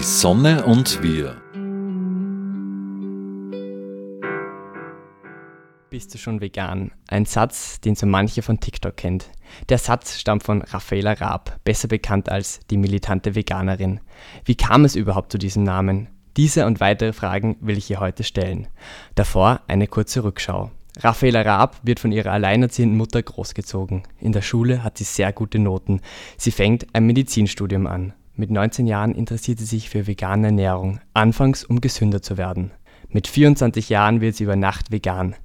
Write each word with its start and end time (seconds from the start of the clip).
Die 0.00 0.06
Sonne 0.06 0.64
und 0.64 1.02
wir. 1.02 1.36
Bist 5.90 6.14
du 6.14 6.16
schon 6.16 6.40
vegan? 6.40 6.92
Ein 7.06 7.26
Satz, 7.26 7.82
den 7.82 7.96
so 7.96 8.06
manche 8.06 8.40
von 8.40 8.60
TikTok 8.60 8.96
kennt. 8.96 9.26
Der 9.68 9.76
Satz 9.76 10.18
stammt 10.18 10.42
von 10.42 10.62
Raffaela 10.62 11.12
Raab, 11.12 11.58
besser 11.64 11.88
bekannt 11.88 12.30
als 12.30 12.60
die 12.70 12.78
militante 12.78 13.34
Veganerin. 13.34 14.00
Wie 14.46 14.54
kam 14.54 14.86
es 14.86 14.96
überhaupt 14.96 15.32
zu 15.32 15.36
diesem 15.36 15.64
Namen? 15.64 16.08
Diese 16.38 16.64
und 16.64 16.80
weitere 16.80 17.12
Fragen 17.12 17.58
will 17.60 17.76
ich 17.76 17.90
ihr 17.90 18.00
heute 18.00 18.24
stellen. 18.24 18.68
Davor 19.16 19.60
eine 19.68 19.86
kurze 19.86 20.24
Rückschau. 20.24 20.70
Raffaela 20.98 21.42
Raab 21.42 21.76
wird 21.82 22.00
von 22.00 22.10
ihrer 22.10 22.32
alleinerziehenden 22.32 22.96
Mutter 22.96 23.22
großgezogen. 23.22 24.04
In 24.18 24.32
der 24.32 24.40
Schule 24.40 24.82
hat 24.82 24.96
sie 24.96 25.04
sehr 25.04 25.34
gute 25.34 25.58
Noten. 25.58 26.00
Sie 26.38 26.52
fängt 26.52 26.86
ein 26.94 27.04
Medizinstudium 27.04 27.86
an. 27.86 28.14
Mit 28.40 28.50
19 28.50 28.86
Jahren 28.86 29.14
interessiert 29.14 29.58
sie 29.58 29.66
sich 29.66 29.90
für 29.90 30.06
vegane 30.06 30.46
Ernährung, 30.46 31.00
anfangs 31.12 31.62
um 31.62 31.82
gesünder 31.82 32.22
zu 32.22 32.38
werden. 32.38 32.70
Mit 33.10 33.26
24 33.26 33.90
Jahren 33.90 34.22
wird 34.22 34.34
sie 34.34 34.44
über 34.44 34.56
Nacht 34.56 34.90
vegan. 34.90 35.36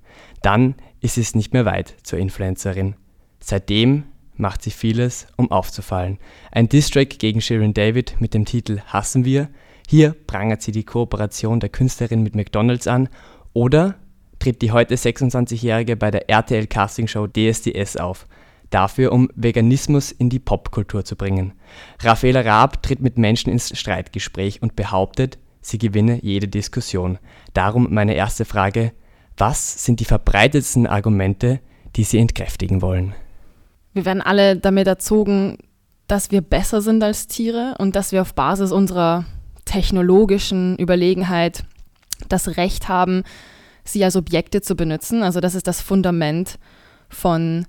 Dann 0.41 0.76
ist 1.02 1.18
es 1.18 1.35
nicht 1.35 1.52
mehr 1.52 1.66
weit 1.66 1.94
zur 2.04 2.20
Influencerin. 2.20 2.95
Seitdem 3.41 4.04
macht 4.38 4.62
sie 4.62 4.71
vieles, 4.71 5.27
um 5.35 5.52
aufzufallen. 5.52 6.20
Ein 6.54 6.70
Distrack 6.70 7.20
gegen 7.20 7.41
Shirin 7.41 7.73
David 7.73 8.16
mit 8.21 8.34
dem 8.34 8.45
Titel 8.45 8.80
Hassen 8.85 9.26
wir. 9.26 9.49
Hier 9.90 10.16
prangert 10.26 10.62
sie 10.62 10.71
die 10.71 10.85
Kooperation 10.85 11.59
der 11.59 11.68
Künstlerin 11.68 12.23
mit 12.23 12.34
McDonalds 12.34 12.88
an 12.88 13.09
oder 13.52 13.96
tritt 14.40 14.62
die 14.62 14.71
heute 14.71 14.96
26-Jährige 14.96 15.98
bei 15.98 16.12
der 16.12 16.30
RTL 16.30 16.66
Castingshow 16.68 17.27
DSDS 17.27 17.98
auf. 17.98 18.26
Dafür, 18.70 19.12
um 19.12 19.30
Veganismus 19.36 20.12
in 20.12 20.30
die 20.30 20.40
Popkultur 20.40 21.05
zu 21.05 21.16
bringen. 21.16 21.54
Raffaela 22.00 22.42
Raab 22.42 22.82
tritt 22.84 23.00
mit 23.00 23.18
Menschen 23.18 23.52
ins 23.52 23.78
Streitgespräch 23.78 24.62
und 24.62 24.76
behauptet, 24.76 25.38
sie 25.62 25.77
gewinne 25.77 26.20
jede 26.24 26.48
Diskussion. 26.48 27.18
Darum 27.54 27.88
meine 27.91 28.16
erste 28.16 28.46
Frage, 28.46 28.91
was 29.38 29.84
sind 29.84 29.99
die 29.99 30.05
verbreitetsten 30.05 30.88
Argumente, 30.88 31.60
die 31.96 32.04
Sie 32.04 32.20
entkräftigen 32.20 32.82
wollen? 32.82 33.13
Wir 33.94 34.05
werden 34.05 34.22
alle 34.22 34.57
damit 34.57 34.88
erzogen, 34.88 35.57
dass 36.07 36.32
wir 36.32 36.41
besser 36.41 36.82
sind 36.82 37.04
als 37.04 37.27
Tiere 37.27 37.76
und 37.79 37.96
dass 37.96 38.12
wir 38.12 38.22
auf 38.22 38.34
Basis 38.34 38.72
unserer 38.72 39.26
technologischen 39.66 40.77
Überlegenheit 40.77 41.63
das 42.29 42.57
Recht 42.57 42.88
haben, 42.88 43.24
sie 43.84 44.04
als 44.04 44.16
Objekte 44.16 44.62
zu 44.62 44.76
benutzen. 44.76 45.24
Also 45.24 45.40
das 45.40 45.55
ist 45.55 45.68
das 45.68 45.82
Fundament 45.82 46.60
von 47.10 47.66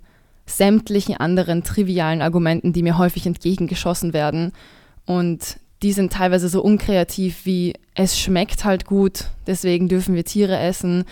sämtlichen 0.46 1.16
anderen 1.16 1.64
trivialen 1.64 2.22
Argumenten, 2.22 2.72
die 2.72 2.82
mir 2.82 2.98
häufig 2.98 3.26
entgegengeschossen 3.26 4.12
werden. 4.12 4.52
Und 5.04 5.58
die 5.82 5.92
sind 5.92 6.12
teilweise 6.12 6.48
so 6.48 6.62
unkreativ 6.62 7.44
wie 7.44 7.74
es 7.94 8.18
schmeckt 8.18 8.64
halt 8.64 8.86
gut, 8.86 9.26
deswegen 9.46 9.88
dürfen 9.88 10.14
wir 10.14 10.24
Tiere 10.24 10.58
essen, 10.58 11.04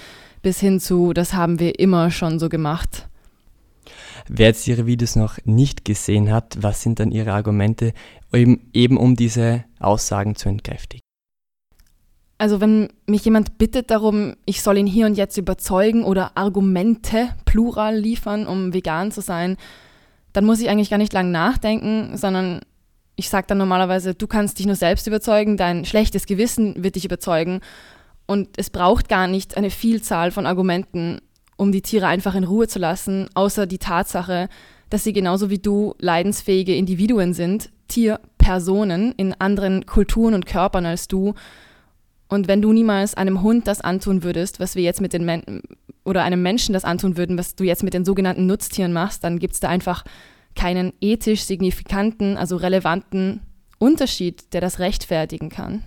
bis 0.43 0.61
hin 0.61 0.81
zu, 0.81 1.13
das 1.13 1.33
haben 1.33 1.59
wir 1.59 1.79
immer 1.79 2.11
schon 2.11 2.39
so 2.39 2.49
gemacht. 2.49 3.09
Wer 4.29 4.49
jetzt 4.49 4.67
Ihre 4.67 4.87
Videos 4.87 5.17
noch 5.17 5.39
nicht 5.45 5.85
gesehen 5.85 6.33
hat, 6.33 6.57
was 6.61 6.83
sind 6.83 6.99
dann 6.99 7.11
Ihre 7.11 7.33
Argumente, 7.33 7.93
eben, 8.33 8.71
eben 8.73 8.97
um 8.97 9.17
diese 9.17 9.65
Aussagen 9.81 10.35
zu 10.35 10.49
entkräftigen? 10.49 11.04
Also 12.37 12.61
wenn 12.61 12.89
mich 13.07 13.25
jemand 13.25 13.59
bittet 13.59 13.91
darum, 13.91 14.35
ich 14.45 14.63
soll 14.63 14.79
ihn 14.79 14.87
hier 14.87 15.07
und 15.07 15.17
jetzt 15.17 15.37
überzeugen 15.37 16.05
oder 16.05 16.37
Argumente 16.37 17.29
plural 17.45 17.97
liefern, 17.97 18.47
um 18.47 18.75
vegan 18.75 19.13
zu 19.13 19.21
sein, 19.21 19.57
dann 20.33 20.45
muss 20.45 20.61
ich 20.61 20.69
eigentlich 20.69 20.91
gar 20.91 20.99
nicht 20.99 21.13
lang 21.13 21.31
nachdenken, 21.31 22.17
sondern 22.17 22.61
ich 23.17 23.29
sage 23.29 23.47
dann 23.47 23.59
normalerweise, 23.59 24.15
du 24.15 24.27
kannst 24.27 24.59
dich 24.59 24.67
nur 24.67 24.75
selbst 24.75 25.07
überzeugen, 25.07 25.57
dein 25.57 25.85
schlechtes 25.85 26.27
Gewissen 26.27 26.83
wird 26.83 26.97
dich 26.97 27.05
überzeugen 27.05 27.61
und 28.27 28.49
es 28.57 28.71
braucht 28.71 29.09
gar 29.09 29.29
nicht 29.29 29.57
eine 29.57 29.71
Vielzahl 29.71 30.31
von 30.31 30.47
Argumenten, 30.47 31.21
um 31.57 31.71
die 31.71 31.83
Tiere 31.83 32.07
einfach 32.07 32.35
in 32.35 32.45
Ruhe 32.45 32.67
zu 32.67 32.79
lassen, 32.79 33.29
außer 33.35 33.67
die 33.67 33.79
Tatsache, 33.79 34.49
dass 34.91 35.05
sie 35.05 35.13
genauso 35.13 35.51
wie 35.51 35.59
du 35.59 35.95
leidensfähige 35.99 36.75
Individuen 36.75 37.33
sind, 37.33 37.71
Tierpersonen 37.89 39.13
in 39.13 39.35
anderen 39.35 39.87
Kulturen 39.87 40.35
und 40.35 40.47
Körpern 40.47 40.87
als 40.87 41.07
du. 41.07 41.35
Und 42.35 42.49
wenn 42.49 42.61
du 42.61 42.73
niemals 42.73 43.15
einem 43.15 43.43
Hund 43.43 43.69
das 43.69 43.81
antun 43.81 44.25
würdest, 44.25 44.59
was 44.59 44.75
wir 44.75 44.83
jetzt 44.83 45.01
mit 45.01 45.13
den 45.13 45.25
Men 45.25 45.63
oder 46.05 46.25
einem 46.25 46.43
Menschen 46.43 46.73
das 46.73 46.85
antun 46.85 47.17
würden, 47.17 47.39
was 47.39 47.55
du 47.55 47.63
jetzt 47.63 47.85
mit 47.85 47.95
den 47.95 48.05
sogenannten 48.05 48.47
Nutztieren 48.47 48.93
machst, 48.93 49.23
dann 49.23 49.39
gibt 49.39 49.55
es 49.55 49.61
da 49.61 49.69
einfach 49.69 50.05
keinen 50.57 50.93
ethisch 51.01 51.45
signifikanten, 51.45 52.37
also 52.37 52.57
relevanten 52.57 53.41
Unterschied, 53.79 54.53
der 54.53 54.61
das 54.61 54.81
rechtfertigen 54.81 55.49
kann. 55.49 55.85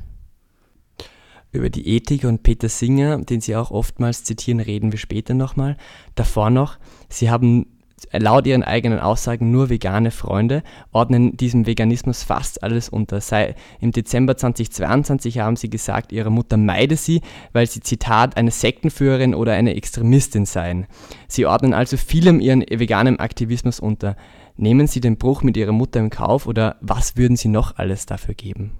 Über 1.51 1.69
die 1.69 1.85
Ethik 1.85 2.23
und 2.23 2.43
Peter 2.43 2.69
Singer, 2.69 3.17
den 3.17 3.41
Sie 3.41 3.53
auch 3.53 3.71
oftmals 3.71 4.23
zitieren, 4.23 4.61
reden 4.61 4.93
wir 4.93 4.99
später 4.99 5.33
nochmal. 5.33 5.75
Davor 6.15 6.49
noch, 6.49 6.77
Sie 7.09 7.29
haben 7.29 7.76
laut 8.11 8.45
ihren 8.47 8.63
eigenen 8.63 8.99
Aussagen 8.99 9.51
nur 9.51 9.69
vegane 9.69 10.11
Freunde, 10.11 10.63
ordnen 10.91 11.35
diesem 11.35 11.65
Veganismus 11.65 12.23
fast 12.23 12.63
alles 12.63 12.89
unter. 12.89 13.21
Sei, 13.21 13.55
Im 13.79 13.91
Dezember 13.91 14.37
2022 14.37 15.39
haben 15.39 15.55
sie 15.55 15.69
gesagt, 15.69 16.11
ihre 16.11 16.29
Mutter 16.29 16.57
meide 16.57 16.95
sie, 16.95 17.21
weil 17.53 17.67
sie, 17.67 17.81
Zitat, 17.81 18.37
eine 18.37 18.51
Sektenführerin 18.51 19.33
oder 19.33 19.53
eine 19.53 19.75
Extremistin 19.75 20.45
seien. 20.45 20.87
Sie 21.27 21.45
ordnen 21.45 21.73
also 21.73 21.97
vielem 21.97 22.39
ihren 22.39 22.61
veganen 22.61 23.19
Aktivismus 23.19 23.79
unter. 23.79 24.15
Nehmen 24.55 24.87
Sie 24.87 25.01
den 25.01 25.17
Bruch 25.17 25.43
mit 25.43 25.55
Ihrer 25.55 25.71
Mutter 25.71 25.99
im 25.99 26.09
Kauf 26.09 26.47
oder 26.47 26.77
was 26.81 27.15
würden 27.15 27.37
Sie 27.37 27.47
noch 27.47 27.77
alles 27.77 28.07
dafür 28.07 28.33
geben? 28.33 28.71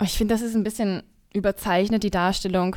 Ich 0.00 0.16
finde, 0.16 0.34
das 0.34 0.40
ist 0.40 0.54
ein 0.54 0.64
bisschen 0.64 1.02
überzeichnet 1.34 2.02
die 2.02 2.10
Darstellung, 2.10 2.76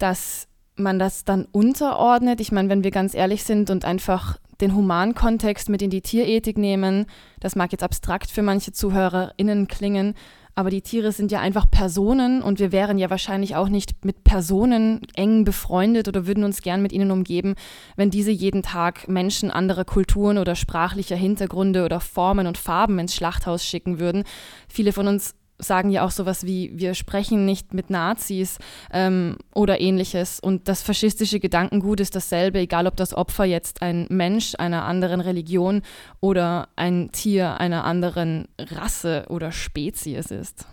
dass 0.00 0.48
man 0.76 0.98
das 0.98 1.24
dann 1.24 1.46
unterordnet. 1.52 2.40
Ich 2.40 2.50
meine, 2.50 2.68
wenn 2.68 2.82
wir 2.82 2.90
ganz 2.90 3.14
ehrlich 3.14 3.44
sind 3.44 3.70
und 3.70 3.84
einfach 3.84 4.38
den 4.60 4.74
Humankontext 4.74 5.68
mit 5.68 5.82
in 5.82 5.90
die 5.90 6.02
Tierethik 6.02 6.58
nehmen, 6.58 7.06
das 7.40 7.56
mag 7.56 7.72
jetzt 7.72 7.82
abstrakt 7.84 8.30
für 8.30 8.42
manche 8.42 8.72
ZuhörerInnen 8.72 9.68
klingen, 9.68 10.14
aber 10.56 10.70
die 10.70 10.82
Tiere 10.82 11.10
sind 11.10 11.32
ja 11.32 11.40
einfach 11.40 11.68
Personen 11.68 12.40
und 12.40 12.60
wir 12.60 12.70
wären 12.70 12.96
ja 12.98 13.10
wahrscheinlich 13.10 13.56
auch 13.56 13.68
nicht 13.68 14.04
mit 14.04 14.22
Personen 14.22 15.00
eng 15.14 15.44
befreundet 15.44 16.06
oder 16.06 16.26
würden 16.26 16.44
uns 16.44 16.62
gern 16.62 16.80
mit 16.80 16.92
ihnen 16.92 17.10
umgeben, 17.10 17.54
wenn 17.96 18.10
diese 18.10 18.30
jeden 18.30 18.62
Tag 18.62 19.08
Menschen 19.08 19.50
anderer 19.50 19.84
Kulturen 19.84 20.38
oder 20.38 20.54
sprachlicher 20.54 21.16
Hintergründe 21.16 21.84
oder 21.84 21.98
Formen 21.98 22.46
und 22.46 22.56
Farben 22.56 23.00
ins 23.00 23.14
Schlachthaus 23.14 23.64
schicken 23.64 23.98
würden. 23.98 24.22
Viele 24.68 24.92
von 24.92 25.08
uns 25.08 25.34
sagen 25.58 25.90
ja 25.90 26.04
auch 26.04 26.10
sowas 26.10 26.44
wie, 26.44 26.72
wir 26.74 26.94
sprechen 26.94 27.44
nicht 27.44 27.74
mit 27.74 27.90
Nazis 27.90 28.58
ähm, 28.92 29.36
oder 29.54 29.80
ähnliches. 29.80 30.40
Und 30.40 30.68
das 30.68 30.82
faschistische 30.82 31.40
Gedankengut 31.40 32.00
ist 32.00 32.16
dasselbe, 32.16 32.58
egal 32.58 32.86
ob 32.86 32.96
das 32.96 33.14
Opfer 33.14 33.44
jetzt 33.44 33.82
ein 33.82 34.06
Mensch 34.10 34.54
einer 34.58 34.84
anderen 34.84 35.20
Religion 35.20 35.82
oder 36.20 36.68
ein 36.76 37.10
Tier 37.12 37.60
einer 37.60 37.84
anderen 37.84 38.48
Rasse 38.58 39.26
oder 39.28 39.52
Spezies 39.52 40.30
ist. 40.30 40.66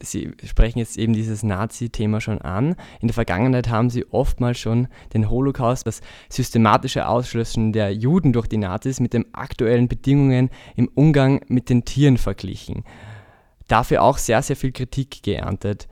Sie 0.00 0.30
sprechen 0.44 0.78
jetzt 0.78 0.96
eben 0.96 1.12
dieses 1.12 1.42
Nazi-Thema 1.42 2.20
schon 2.20 2.40
an. 2.40 2.76
In 3.00 3.08
der 3.08 3.14
Vergangenheit 3.14 3.68
haben 3.68 3.90
Sie 3.90 4.06
oftmals 4.12 4.58
schon 4.58 4.86
den 5.12 5.28
Holocaust, 5.28 5.88
das 5.88 6.02
systematische 6.28 7.08
Auslöschen 7.08 7.72
der 7.72 7.92
Juden 7.92 8.32
durch 8.32 8.46
die 8.46 8.58
Nazis, 8.58 9.00
mit 9.00 9.12
den 9.12 9.34
aktuellen 9.34 9.88
Bedingungen 9.88 10.50
im 10.76 10.88
Umgang 10.94 11.40
mit 11.48 11.68
den 11.68 11.84
Tieren 11.84 12.16
verglichen 12.16 12.84
dafür 13.68 14.02
auch 14.02 14.18
sehr, 14.18 14.42
sehr 14.42 14.56
viel 14.56 14.72
Kritik 14.72 15.22
geerntet. 15.22 15.86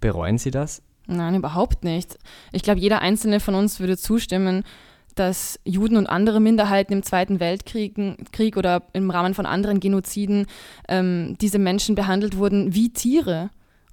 Bereuen 0.00 0.38
Sie 0.38 0.50
das? 0.50 0.82
Nein, 1.06 1.34
überhaupt 1.34 1.82
nicht. 1.82 2.18
Ich 2.52 2.62
glaube, 2.62 2.80
jeder 2.80 3.00
einzelne 3.00 3.40
von 3.40 3.54
uns 3.54 3.80
würde 3.80 3.96
zustimmen, 3.96 4.64
dass 5.14 5.58
Juden 5.64 5.96
und 5.96 6.06
andere 6.06 6.40
Minderheiten 6.40 6.92
im 6.92 7.02
Zweiten 7.02 7.40
Weltkrieg 7.40 7.96
Krieg 8.32 8.56
oder 8.56 8.84
im 8.92 9.10
Rahmen 9.10 9.34
von 9.34 9.44
anderen 9.44 9.80
Genoziden 9.80 10.46
ähm, 10.88 11.36
diese 11.40 11.58
Menschen 11.58 11.94
behandelt 11.94 12.36
wurden 12.36 12.74
wie 12.74 12.92
Tiere. 12.92 13.50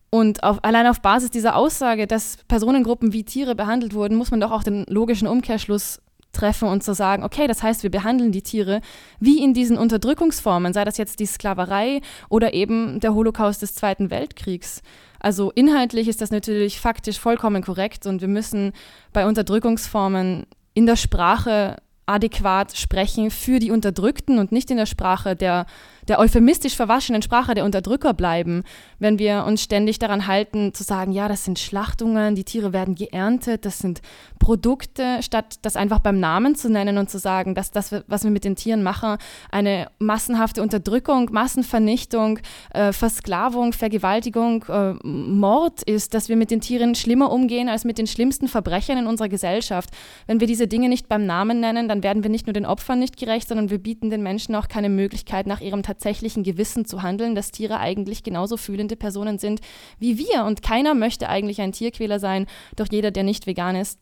Und 0.10 0.44
auf, 0.44 0.64
allein 0.64 0.88
auf 0.88 1.02
Basis 1.02 1.32
dieser 1.32 1.56
Aussage, 1.56 2.08
dass 2.08 2.38
Personengruppen 2.48 3.14
wie 3.14 3.24
Tiere 3.24 3.56
behandelt 3.56 3.94
wurden, 3.94 4.16
muss 4.16 4.32
man 4.32 4.40
doch 4.40 4.52
auch 4.52 4.64
den 4.64 4.86
logischen 4.88 5.28
Umkehrschluss 5.28 6.00
treffen 6.32 6.68
und 6.68 6.84
zu 6.84 6.94
sagen, 6.94 7.24
okay, 7.24 7.48
das 7.48 7.64
heißt, 7.64 7.84
wir 7.84 7.92
behandeln 7.92 8.32
die 8.32 8.42
Tiere 8.42 8.82
wie 9.20 9.44
in 9.44 9.54
diesen 9.54 9.78
Unterdrückungsformen, 9.78 10.74
sei 10.74 10.86
das 10.86 10.98
jetzt 10.98 11.20
die 11.20 11.26
Sklaverei 11.26 12.02
oder 12.30 12.54
eben 12.54 13.00
der 13.00 13.14
Holocaust 13.14 13.62
des 13.62 13.76
Zweiten 13.76 14.10
Weltkriegs. 14.12 14.82
Also 15.20 15.52
inhaltlich 15.52 16.08
ist 16.08 16.22
das 16.22 16.32
natürlich 16.32 16.80
faktisch 16.80 17.20
vollkommen 17.20 17.64
korrekt 17.64 18.06
und 18.06 18.22
wir 18.22 18.28
müssen 18.28 18.74
bei 19.14 19.26
Unterdrückungsformen 19.26 20.46
in 20.74 20.86
der 20.86 20.96
Sprache 20.96 21.78
adäquat 22.06 22.78
sprechen 22.78 23.32
für 23.32 23.60
die 23.60 23.72
Unterdrückten 23.72 24.40
und 24.40 24.52
nicht 24.52 24.72
in 24.72 24.78
der 24.78 24.86
Sprache 24.86 25.36
der 25.36 25.66
der 26.08 26.20
euphemistisch 26.20 26.76
verwaschenen 26.76 27.22
Sprache 27.22 27.54
der 27.54 27.66
Unterdrücker 27.66 28.14
bleiben, 28.14 28.64
wenn 29.00 29.20
wir 29.20 29.44
uns 29.46 29.62
ständig 29.62 30.00
daran 30.00 30.28
halten, 30.28 30.74
zu 30.74 30.84
sagen, 30.84 31.12
ja, 31.12 31.28
das 31.28 31.44
sind 31.44 31.60
Schlachtungen, 31.60 32.36
die 32.36 32.44
Tiere 32.44 32.74
werden 32.74 32.96
geerntet, 32.96 33.66
das 33.66 33.80
sind 33.80 34.02
Produkte, 34.40 35.22
statt 35.22 35.56
das 35.62 35.76
einfach 35.76 36.00
beim 36.00 36.20
Namen 36.20 36.56
zu 36.56 36.70
nennen 36.70 36.98
und 36.98 37.10
zu 37.10 37.20
sagen, 37.20 37.56
dass 37.56 37.72
das, 37.72 37.94
was 38.08 38.24
wir 38.24 38.32
mit 38.32 38.46
den 38.46 38.56
Tieren 38.56 38.84
machen, 38.84 39.18
eine 39.52 39.88
massenhafte 40.00 40.62
Unterdrückung, 40.62 41.30
Massenvernichtung, 41.32 42.40
äh, 42.74 42.94
Versklavung, 42.94 43.74
Vergewaltigung, 43.74 44.64
äh, 44.70 44.94
Mord 45.04 45.84
ist, 45.84 46.14
dass 46.14 46.30
wir 46.30 46.36
mit 46.36 46.52
den 46.52 46.62
Tieren 46.62 46.96
schlimmer 46.96 47.32
umgehen 47.32 47.70
als 47.70 47.84
mit 47.84 47.98
den 47.98 48.08
schlimmsten 48.08 48.48
Verbrechern 48.48 48.98
in 48.98 49.08
unserer 49.08 49.30
Gesellschaft. 49.30 49.90
Wenn 50.26 50.40
wir 50.40 50.48
diese 50.48 50.68
Dinge 50.68 50.90
nicht 50.90 51.10
beim 51.10 51.26
Namen 51.26 51.60
nennen, 51.60 51.88
dann 51.88 52.04
werden 52.04 52.24
wir 52.24 52.30
nicht 52.30 52.48
nur 52.48 52.54
den 52.54 52.66
Opfern 52.66 53.00
nicht 53.00 53.18
gerecht, 53.18 53.48
sondern 53.48 53.70
wir 53.70 53.80
bieten 53.80 54.10
den 54.10 54.24
Menschen 54.24 54.56
auch 54.56 54.68
keine 54.68 54.90
Möglichkeit, 54.90 55.48
nach 55.48 55.62
ihrem 55.62 55.84
tatsächlichen 55.84 55.97
Gewissen 56.00 56.86
zu 56.86 57.02
handeln, 57.02 57.36
dass 57.36 57.52
Tiere 57.52 57.80
eigentlich 57.80 58.24
genauso 58.24 58.58
fühlende 58.58 58.96
Personen 58.96 59.40
sind 59.40 59.62
wie 60.00 60.18
wir. 60.18 60.46
Und 60.46 60.62
keiner 60.62 60.94
möchte 60.94 61.30
eigentlich 61.30 61.62
ein 61.62 61.72
Tierquäler 61.72 62.20
sein, 62.20 62.48
doch 62.76 62.88
jeder, 62.90 63.12
der 63.12 63.24
nicht 63.24 63.48
vegan 63.48 63.76
ist, 63.76 64.00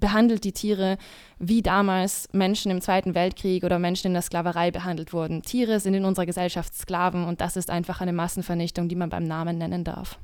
behandelt 0.00 0.44
die 0.44 0.52
Tiere 0.52 0.98
wie 1.38 1.62
damals 1.62 2.28
Menschen 2.32 2.70
im 2.70 2.80
Zweiten 2.80 3.14
Weltkrieg 3.14 3.64
oder 3.64 3.78
Menschen 3.78 4.08
in 4.08 4.12
der 4.12 4.22
Sklaverei 4.22 4.70
behandelt 4.70 5.12
wurden. 5.12 5.42
Tiere 5.42 5.80
sind 5.80 5.94
in 5.94 6.04
unserer 6.04 6.26
Gesellschaft 6.26 6.74
Sklaven 6.74 7.24
und 7.24 7.40
das 7.40 7.56
ist 7.56 7.70
einfach 7.70 8.00
eine 8.00 8.12
Massenvernichtung, 8.12 8.88
die 8.88 8.96
man 8.96 9.10
beim 9.10 9.24
Namen 9.24 9.58
nennen 9.58 9.84
darf. 9.84 10.18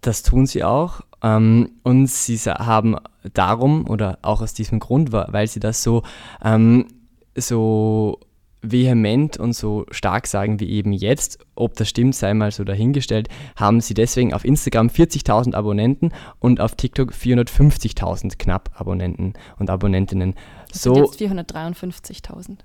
Das 0.00 0.22
tun 0.22 0.46
sie 0.46 0.62
auch. 0.62 1.00
Ähm, 1.22 1.72
und 1.82 2.06
sie 2.08 2.36
haben 2.38 2.96
darum 3.34 3.88
oder 3.88 4.18
auch 4.22 4.42
aus 4.42 4.54
diesem 4.54 4.78
Grund, 4.78 5.10
weil 5.12 5.48
sie 5.48 5.60
das 5.60 5.82
so, 5.82 6.02
ähm, 6.42 6.86
so 7.34 8.20
vehement 8.62 9.36
und 9.36 9.52
so 9.52 9.86
stark 9.90 10.26
sagen 10.26 10.60
wie 10.60 10.70
eben 10.70 10.92
jetzt. 10.92 11.38
Ob 11.54 11.74
das 11.74 11.88
stimmt, 11.88 12.14
sei 12.14 12.34
mal 12.34 12.50
so 12.50 12.64
dahingestellt. 12.64 13.28
Haben 13.56 13.80
sie 13.80 13.94
deswegen 13.94 14.34
auf 14.34 14.44
Instagram 14.44 14.88
40.000 14.88 15.54
Abonnenten 15.54 16.12
und 16.38 16.60
auf 16.60 16.74
TikTok 16.74 17.12
450.000 17.12 18.36
knapp 18.38 18.70
Abonnenten 18.74 19.34
und 19.58 19.70
Abonnentinnen. 19.70 20.34
So 20.72 20.96
jetzt 20.96 21.20
453.000. 21.20 22.58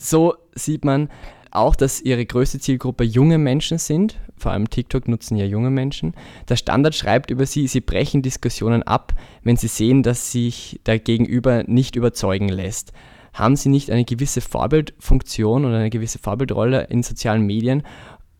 So 0.00 0.34
sieht 0.54 0.84
man 0.84 1.08
auch, 1.52 1.76
dass 1.76 2.00
ihre 2.00 2.26
größte 2.26 2.58
Zielgruppe 2.58 3.04
junge 3.04 3.38
Menschen 3.38 3.78
sind. 3.78 4.18
Vor 4.36 4.52
allem 4.52 4.68
TikTok 4.68 5.08
nutzen 5.08 5.36
ja 5.36 5.46
junge 5.46 5.70
Menschen. 5.70 6.14
Der 6.48 6.56
Standard 6.56 6.94
schreibt 6.94 7.30
über 7.30 7.46
sie, 7.46 7.66
sie 7.68 7.80
brechen 7.80 8.20
Diskussionen 8.20 8.82
ab, 8.82 9.14
wenn 9.42 9.56
sie 9.56 9.68
sehen, 9.68 10.02
dass 10.02 10.32
sich 10.32 10.80
der 10.84 10.98
Gegenüber 10.98 11.62
nicht 11.66 11.96
überzeugen 11.96 12.48
lässt 12.48 12.92
haben 13.38 13.56
sie 13.56 13.68
nicht 13.68 13.90
eine 13.90 14.04
gewisse 14.04 14.40
Vorbildfunktion 14.40 15.64
oder 15.64 15.76
eine 15.76 15.90
gewisse 15.90 16.18
Vorbildrolle 16.18 16.84
in 16.84 17.02
sozialen 17.02 17.42
Medien 17.42 17.82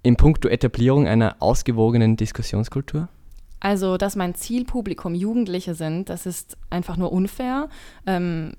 in 0.03 0.17
puncto 0.17 0.49
Etablierung 0.49 1.07
einer 1.07 1.37
ausgewogenen 1.41 2.17
Diskussionskultur? 2.17 3.09
Also, 3.61 3.97
dass 3.97 4.17
mein 4.17 4.35
Zielpublikum 4.35 5.15
Jugendliche 5.15 5.75
sind, 5.75 6.09
das 6.09 6.27
ist 6.27 6.57
einfach 6.71 6.97
nur 6.97 7.13
unfair. 7.13 7.69
Ähm, 8.07 8.53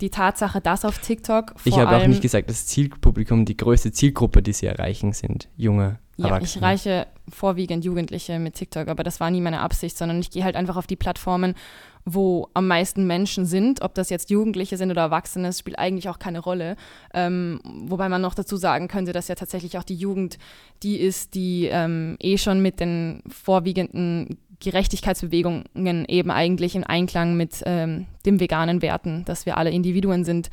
die 0.00 0.10
Tatsache, 0.10 0.60
dass 0.60 0.84
auf 0.84 0.98
TikTok. 0.98 1.54
ich 1.64 1.78
habe 1.78 1.96
auch 1.96 2.06
nicht 2.06 2.22
gesagt, 2.22 2.48
das 2.48 2.66
Zielpublikum, 2.66 3.44
die 3.44 3.56
größte 3.56 3.92
Zielgruppe, 3.92 4.42
die 4.42 4.52
sie 4.52 4.66
erreichen, 4.66 5.12
sind 5.12 5.48
junge 5.56 5.98
ja, 6.16 6.26
Erwachsene. 6.26 6.46
ich 6.46 6.62
reiche 6.62 7.06
vorwiegend 7.28 7.84
Jugendliche 7.84 8.38
mit 8.38 8.54
TikTok, 8.54 8.88
aber 8.88 9.04
das 9.04 9.20
war 9.20 9.30
nie 9.30 9.40
meine 9.40 9.60
Absicht, 9.60 9.96
sondern 9.96 10.20
ich 10.20 10.30
gehe 10.30 10.44
halt 10.44 10.56
einfach 10.56 10.76
auf 10.76 10.86
die 10.86 10.96
Plattformen, 10.96 11.54
wo 12.04 12.48
am 12.54 12.66
meisten 12.66 13.06
Menschen 13.06 13.46
sind. 13.46 13.82
Ob 13.82 13.94
das 13.94 14.10
jetzt 14.10 14.30
Jugendliche 14.30 14.76
sind 14.76 14.90
oder 14.90 15.02
Erwachsene, 15.02 15.52
spielt 15.52 15.78
eigentlich 15.78 16.08
auch 16.08 16.18
keine 16.18 16.40
Rolle. 16.40 16.76
Ähm, 17.14 17.60
wobei 17.64 18.08
man 18.08 18.22
noch 18.22 18.34
dazu 18.34 18.56
sagen 18.56 18.88
könnte, 18.88 19.12
dass 19.12 19.28
ja 19.28 19.34
tatsächlich 19.34 19.78
auch 19.78 19.84
die 19.84 19.94
Jugend 19.94 20.38
die 20.82 20.98
ist, 20.98 21.34
die 21.34 21.68
ähm, 21.70 22.16
eh 22.20 22.38
schon 22.38 22.62
mit 22.62 22.80
den 22.80 23.22
vorwiegenden 23.28 24.38
Gerechtigkeitsbewegungen 24.60 26.04
eben 26.06 26.30
eigentlich 26.30 26.74
in 26.74 26.84
Einklang 26.84 27.36
mit 27.36 27.62
ähm, 27.64 28.06
dem 28.26 28.40
veganen 28.40 28.82
Werten, 28.82 29.24
dass 29.24 29.46
wir 29.46 29.56
alle 29.56 29.70
Individuen 29.70 30.24
sind, 30.24 30.50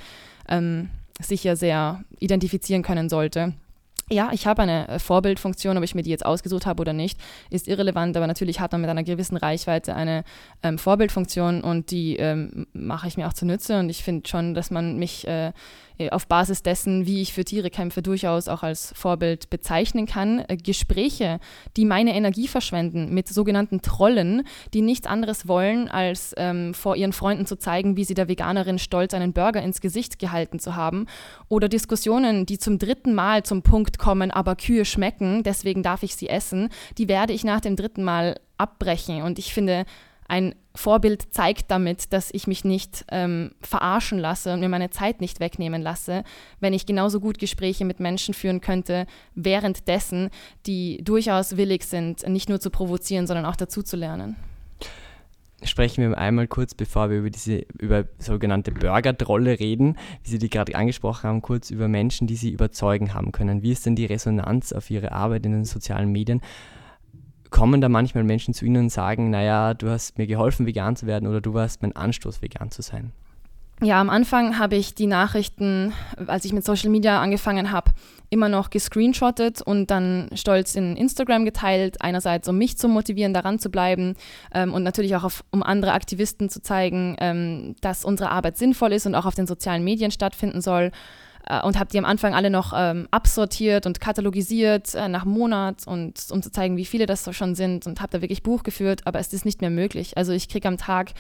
ähm, 0.48 0.90
sicher 1.20 1.56
sehr 1.56 2.04
identifizieren 2.20 2.84
können 2.84 3.10
sollte. 3.10 3.54
Ja, 4.10 4.30
ich 4.32 4.48
habe 4.48 4.62
eine 4.62 4.88
äh, 4.88 5.00
Vorbildfunktion, 5.00 5.78
ob 5.78 5.84
ich 5.84 5.94
mir 5.94 6.02
die 6.02 6.10
jetzt 6.10 6.26
ausgesucht 6.26 6.66
habe 6.66 6.80
oder 6.80 6.94
nicht, 6.94 7.20
ist 7.50 7.68
irrelevant, 7.68 8.16
aber 8.16 8.26
natürlich 8.26 8.62
hat 8.62 8.72
man 8.72 8.80
mit 8.80 8.90
einer 8.90 9.04
gewissen 9.04 9.36
Reichweite 9.36 9.96
eine 9.96 10.24
ähm, 10.64 10.78
Vorbildfunktion 10.78 11.62
und 11.62 11.92
die 11.92 12.16
ähm, 12.16 12.68
mache 12.72 13.10
ich 13.10 13.18
mir 13.18 13.28
auch 13.28 13.34
zunutze 13.34 13.80
und 13.80 13.90
ich 13.90 14.04
finde 14.04 14.26
schon, 14.30 14.54
dass 14.54 14.72
man 14.72 14.98
mich 14.98 15.28
äh, 15.28 15.52
auf 16.12 16.28
Basis 16.28 16.64
dessen, 16.64 17.06
wie 17.06 17.22
ich 17.22 17.34
für 17.34 17.46
Tiere 17.46 17.70
kämpfe, 17.70 18.02
durchaus 18.02 18.48
auch 18.48 18.64
als 18.64 18.94
Vorbild 18.96 19.50
bezeichnen 19.50 20.06
kann. 20.06 20.44
Äh, 20.48 20.58
Gespräche, 20.58 21.40
die 21.76 21.86
meine 21.86 22.16
Energie 22.16 22.48
verschwenden 22.48 23.14
mit 23.14 23.28
sogenannten 23.28 23.82
Trollen, 23.82 24.44
die 24.74 24.82
nichts 24.82 25.08
anderes 25.08 25.48
wollen, 25.48 25.88
als 25.90 26.34
ähm, 26.38 26.74
vor 26.74 26.96
ihren 26.96 27.14
Freunden 27.14 27.46
zu 27.46 27.58
zeigen, 27.58 27.98
wie 27.98 28.04
sie 28.04 28.14
der 28.14 28.28
Veganerin 28.28 28.80
stolz 28.80 29.14
einen 29.14 29.34
Burger 29.34 29.62
ins 29.62 29.82
Gesicht 29.82 30.20
gehalten 30.20 30.60
zu 30.60 30.76
haben. 30.76 31.08
Oder 31.50 31.70
Diskussionen, 31.70 32.46
die 32.46 32.58
zum 32.58 32.80
dritten 32.80 33.14
Mal 33.14 33.44
zum 33.44 33.62
Punkt 33.62 33.98
kommen, 33.98 34.32
aber 34.32 34.56
Kühe 34.56 34.86
schmecken, 34.86 35.44
deswegen 35.44 35.84
darf 35.84 36.04
ich 36.04 36.16
sie 36.16 36.30
essen, 36.30 36.70
die 36.98 37.08
werde 37.08 37.34
ich 37.34 37.44
nach 37.44 37.62
dem 37.62 37.76
dritten 37.76 38.04
Mal 38.04 38.40
abbrechen. 38.58 39.22
Und 39.22 39.40
ich 39.40 39.54
finde, 39.54 39.86
ein 40.28 40.56
Vorbild 40.78 41.34
zeigt 41.34 41.70
damit, 41.72 42.14
dass 42.14 42.32
ich 42.32 42.48
mich 42.48 42.64
nicht 42.64 43.06
ähm, 43.12 43.52
verarschen 43.62 44.20
lasse 44.20 44.54
und 44.54 44.60
mir 44.60 44.70
meine 44.70 44.90
Zeit 44.90 45.22
nicht 45.22 45.40
wegnehmen 45.40 45.82
lasse, 45.82 46.24
wenn 46.60 46.74
ich 46.74 46.86
genauso 46.86 47.20
gut 47.20 47.40
Gespräche 47.40 47.84
mit 47.84 48.00
Menschen 48.00 48.34
führen 48.34 48.62
könnte, 48.62 49.08
währenddessen, 49.36 50.30
die 50.66 51.04
durchaus 51.04 51.58
willig 51.58 51.84
sind, 51.84 52.28
nicht 52.28 52.50
nur 52.50 52.60
zu 52.60 52.70
provozieren, 52.70 53.28
sondern 53.28 53.46
auch 53.46 53.56
dazu 53.56 53.84
zu 53.84 53.98
lernen. 53.98 54.36
Sprechen 55.64 56.08
wir 56.08 56.18
einmal 56.18 56.48
kurz, 56.48 56.76
bevor 56.76 57.10
wir 57.10 57.18
über 57.18 57.32
diese 57.32 57.66
über 57.80 58.06
sogenannte 58.20 58.72
Burger-Trolle 58.72 59.60
reden, 59.60 59.98
wie 60.24 60.30
Sie 60.30 60.38
die 60.38 60.52
gerade 60.52 60.76
angesprochen 60.76 61.24
haben, 61.24 61.42
kurz 61.42 61.72
über 61.72 61.88
Menschen, 61.88 62.28
die 62.28 62.36
Sie 62.36 62.52
überzeugen 62.52 63.16
haben 63.16 63.32
können. 63.32 63.64
Wie 63.64 63.72
ist 63.72 63.88
denn 63.88 63.96
die 63.96 64.06
Resonanz 64.06 64.72
auf 64.72 64.92
Ihre 64.92 65.14
Arbeit 65.14 65.48
in 65.48 65.54
den 65.54 65.66
sozialen 65.66 66.12
Medien? 66.12 66.42
Kommen 67.50 67.82
da 67.82 67.90
manchmal 67.90 68.24
Menschen 68.24 68.54
zu 68.54 68.66
Ihnen 68.66 68.84
und 68.84 68.90
sagen, 68.90 69.30
naja, 69.30 69.74
du 69.74 69.90
hast 69.90 70.18
mir 70.18 70.28
geholfen, 70.28 70.66
vegan 70.66 70.96
zu 70.96 71.08
werden 71.08 71.28
oder 71.28 71.42
du 71.42 71.54
warst 71.54 71.82
mein 71.82 71.96
Anstoß, 71.96 72.42
vegan 72.42 72.72
zu 72.72 72.82
sein? 72.82 73.12
Ja, 73.80 74.02
am 74.02 74.10
Anfang 74.10 74.58
habe 74.58 74.76
ich 74.76 74.96
die 74.96 75.06
Nachrichten, 75.06 75.94
als 76.26 76.46
ich 76.46 76.54
mit 76.54 76.66
Social 76.66 76.90
Media 76.90 77.22
angefangen 77.22 77.72
habe, 77.72 77.92
immer 78.32 78.50
noch 78.50 78.72
gescreenshottet 78.72 79.62
und 79.62 79.92
dann 79.92 80.30
stolz 80.34 80.74
in 80.76 80.96
Instagram 80.98 81.46
geteilt. 81.46 82.02
Einerseits, 82.02 82.50
um 82.50 82.58
mich 82.58 82.80
zu 82.80 82.88
motivieren, 82.88 83.36
daran 83.36 83.60
zu 83.60 83.70
bleiben 83.70 84.16
ähm, 84.52 84.74
und 84.74 84.82
natürlich 84.82 85.16
auch, 85.16 85.24
auf, 85.24 85.44
um 85.52 85.62
andere 85.62 85.92
Aktivisten 85.92 86.50
zu 86.50 86.60
zeigen, 86.62 87.18
ähm, 87.20 87.76
dass 87.82 88.04
unsere 88.04 88.32
Arbeit 88.32 88.58
sinnvoll 88.58 88.94
ist 88.94 89.06
und 89.06 89.14
auch 89.14 89.28
auf 89.28 89.36
den 89.36 89.46
sozialen 89.46 89.84
Medien 89.84 90.10
stattfinden 90.10 90.62
soll 90.62 90.92
äh, 91.50 91.62
und 91.62 91.80
habe 91.80 91.90
die 91.90 91.98
am 91.98 92.06
Anfang 92.06 92.34
alle 92.34 92.50
noch 92.50 92.74
ähm, 92.76 93.08
absortiert 93.12 93.86
und 93.86 94.00
katalogisiert 94.00 94.96
äh, 94.96 95.08
nach 95.08 95.26
Monat 95.26 95.88
und 95.88 96.26
um 96.32 96.42
zu 96.42 96.52
zeigen, 96.52 96.78
wie 96.78 96.86
viele 96.86 97.06
das 97.06 97.24
so 97.24 97.34
schon 97.34 97.56
sind 97.56 97.88
und 97.88 98.02
habe 98.02 98.12
da 98.12 98.22
wirklich 98.22 98.44
Buch 98.44 98.64
geführt, 98.64 99.02
aber 99.06 99.20
es 99.20 99.34
ist 99.34 99.46
nicht 99.46 99.62
mehr 99.62 99.70
möglich. 99.70 100.18
Also 100.18 100.32
ich 100.32 100.50
kriege 100.50 100.68
am 100.68 100.78
Tag 100.78 101.12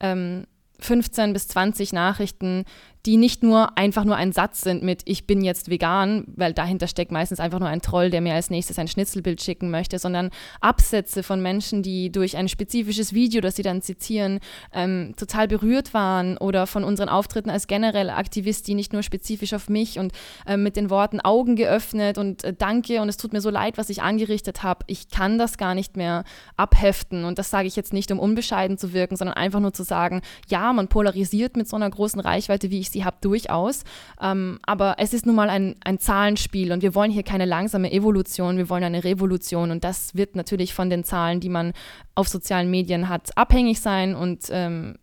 ähm, 0.00 0.46
15 0.80 1.32
bis 1.32 1.48
20 1.48 1.92
Nachrichten, 1.92 2.64
die 3.06 3.16
nicht 3.16 3.42
nur 3.42 3.78
einfach 3.78 4.04
nur 4.04 4.16
ein 4.16 4.32
Satz 4.32 4.60
sind 4.60 4.82
mit 4.82 5.02
Ich 5.06 5.26
bin 5.26 5.42
jetzt 5.42 5.70
vegan, 5.70 6.24
weil 6.36 6.52
dahinter 6.52 6.86
steckt 6.86 7.12
meistens 7.12 7.40
einfach 7.40 7.58
nur 7.58 7.68
ein 7.68 7.80
Troll, 7.80 8.10
der 8.10 8.20
mir 8.20 8.34
als 8.34 8.50
nächstes 8.50 8.78
ein 8.78 8.88
Schnitzelbild 8.88 9.40
schicken 9.40 9.70
möchte, 9.70 9.98
sondern 9.98 10.30
Absätze 10.60 11.22
von 11.22 11.40
Menschen, 11.40 11.82
die 11.82 12.12
durch 12.12 12.36
ein 12.36 12.48
spezifisches 12.48 13.14
Video, 13.14 13.40
das 13.40 13.56
sie 13.56 13.62
dann 13.62 13.80
zitieren, 13.80 14.40
ähm, 14.72 15.14
total 15.16 15.48
berührt 15.48 15.94
waren 15.94 16.36
oder 16.36 16.66
von 16.66 16.84
unseren 16.84 17.08
Auftritten 17.08 17.50
als 17.50 17.66
generell 17.66 18.10
Aktivist, 18.10 18.66
die 18.68 18.74
nicht 18.74 18.92
nur 18.92 19.02
spezifisch 19.02 19.54
auf 19.54 19.68
mich 19.68 19.98
und 19.98 20.12
äh, 20.46 20.56
mit 20.56 20.76
den 20.76 20.90
Worten 20.90 21.20
Augen 21.20 21.56
geöffnet 21.56 22.18
und 22.18 22.44
äh, 22.44 22.52
danke 22.52 23.00
und 23.00 23.08
es 23.08 23.16
tut 23.16 23.32
mir 23.32 23.40
so 23.40 23.50
leid, 23.50 23.78
was 23.78 23.88
ich 23.88 24.02
angerichtet 24.02 24.62
habe. 24.62 24.84
Ich 24.88 25.08
kann 25.08 25.38
das 25.38 25.56
gar 25.56 25.74
nicht 25.74 25.96
mehr 25.96 26.24
abheften 26.56 27.24
und 27.24 27.38
das 27.38 27.50
sage 27.50 27.66
ich 27.66 27.76
jetzt 27.76 27.92
nicht, 27.92 28.12
um 28.12 28.18
unbescheiden 28.18 28.76
zu 28.76 28.92
wirken, 28.92 29.16
sondern 29.16 29.36
einfach 29.36 29.60
nur 29.60 29.72
zu 29.72 29.84
sagen, 29.84 30.20
ja, 30.48 30.72
man 30.72 30.88
polarisiert 30.88 31.56
mit 31.56 31.68
so 31.68 31.76
einer 31.76 31.88
großen 31.88 32.20
Reichweite, 32.20 32.70
wie 32.70 32.80
ich 32.80 32.89
sie 32.90 33.04
habe, 33.04 33.16
durchaus. 33.20 33.84
Ähm, 34.20 34.58
aber 34.62 34.96
es 34.98 35.14
ist 35.14 35.26
nun 35.26 35.36
mal 35.36 35.50
ein, 35.50 35.76
ein 35.84 35.98
Zahlenspiel 35.98 36.72
und 36.72 36.82
wir 36.82 36.94
wollen 36.94 37.10
hier 37.10 37.22
keine 37.22 37.44
langsame 37.44 37.92
Evolution, 37.92 38.56
wir 38.56 38.68
wollen 38.68 38.84
eine 38.84 39.04
Revolution 39.04 39.70
und 39.70 39.84
das 39.84 40.14
wird 40.14 40.36
natürlich 40.36 40.74
von 40.74 40.90
den 40.90 41.04
Zahlen, 41.04 41.40
die 41.40 41.48
man 41.48 41.72
auf 42.14 42.28
sozialen 42.28 42.70
Medien 42.70 43.08
hat, 43.08 43.36
abhängig 43.36 43.80
sein 43.80 44.14
und 44.14 44.44
ähm, 44.50 44.96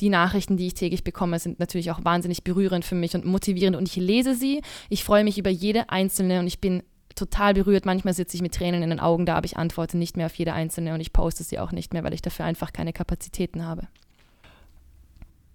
die 0.00 0.08
Nachrichten, 0.08 0.56
die 0.56 0.66
ich 0.66 0.74
täglich 0.74 1.04
bekomme, 1.04 1.38
sind 1.38 1.58
natürlich 1.58 1.90
auch 1.90 2.04
wahnsinnig 2.04 2.44
berührend 2.44 2.84
für 2.84 2.94
mich 2.94 3.14
und 3.14 3.24
motivierend 3.24 3.76
und 3.76 3.88
ich 3.88 3.96
lese 3.96 4.34
sie. 4.34 4.62
Ich 4.90 5.04
freue 5.04 5.24
mich 5.24 5.38
über 5.38 5.50
jede 5.50 5.88
einzelne 5.88 6.40
und 6.40 6.46
ich 6.46 6.60
bin 6.60 6.82
total 7.14 7.54
berührt. 7.54 7.86
Manchmal 7.86 8.14
sitze 8.14 8.36
ich 8.36 8.42
mit 8.42 8.54
Tränen 8.54 8.82
in 8.82 8.90
den 8.90 9.00
Augen 9.00 9.26
da, 9.26 9.36
aber 9.36 9.46
ich 9.46 9.56
antworte 9.56 9.96
nicht 9.96 10.16
mehr 10.16 10.26
auf 10.26 10.34
jede 10.34 10.52
einzelne 10.52 10.94
und 10.94 11.00
ich 11.00 11.12
poste 11.12 11.42
sie 11.42 11.58
auch 11.58 11.72
nicht 11.72 11.94
mehr, 11.94 12.04
weil 12.04 12.14
ich 12.14 12.22
dafür 12.22 12.44
einfach 12.44 12.72
keine 12.72 12.92
Kapazitäten 12.92 13.64
habe. 13.64 13.88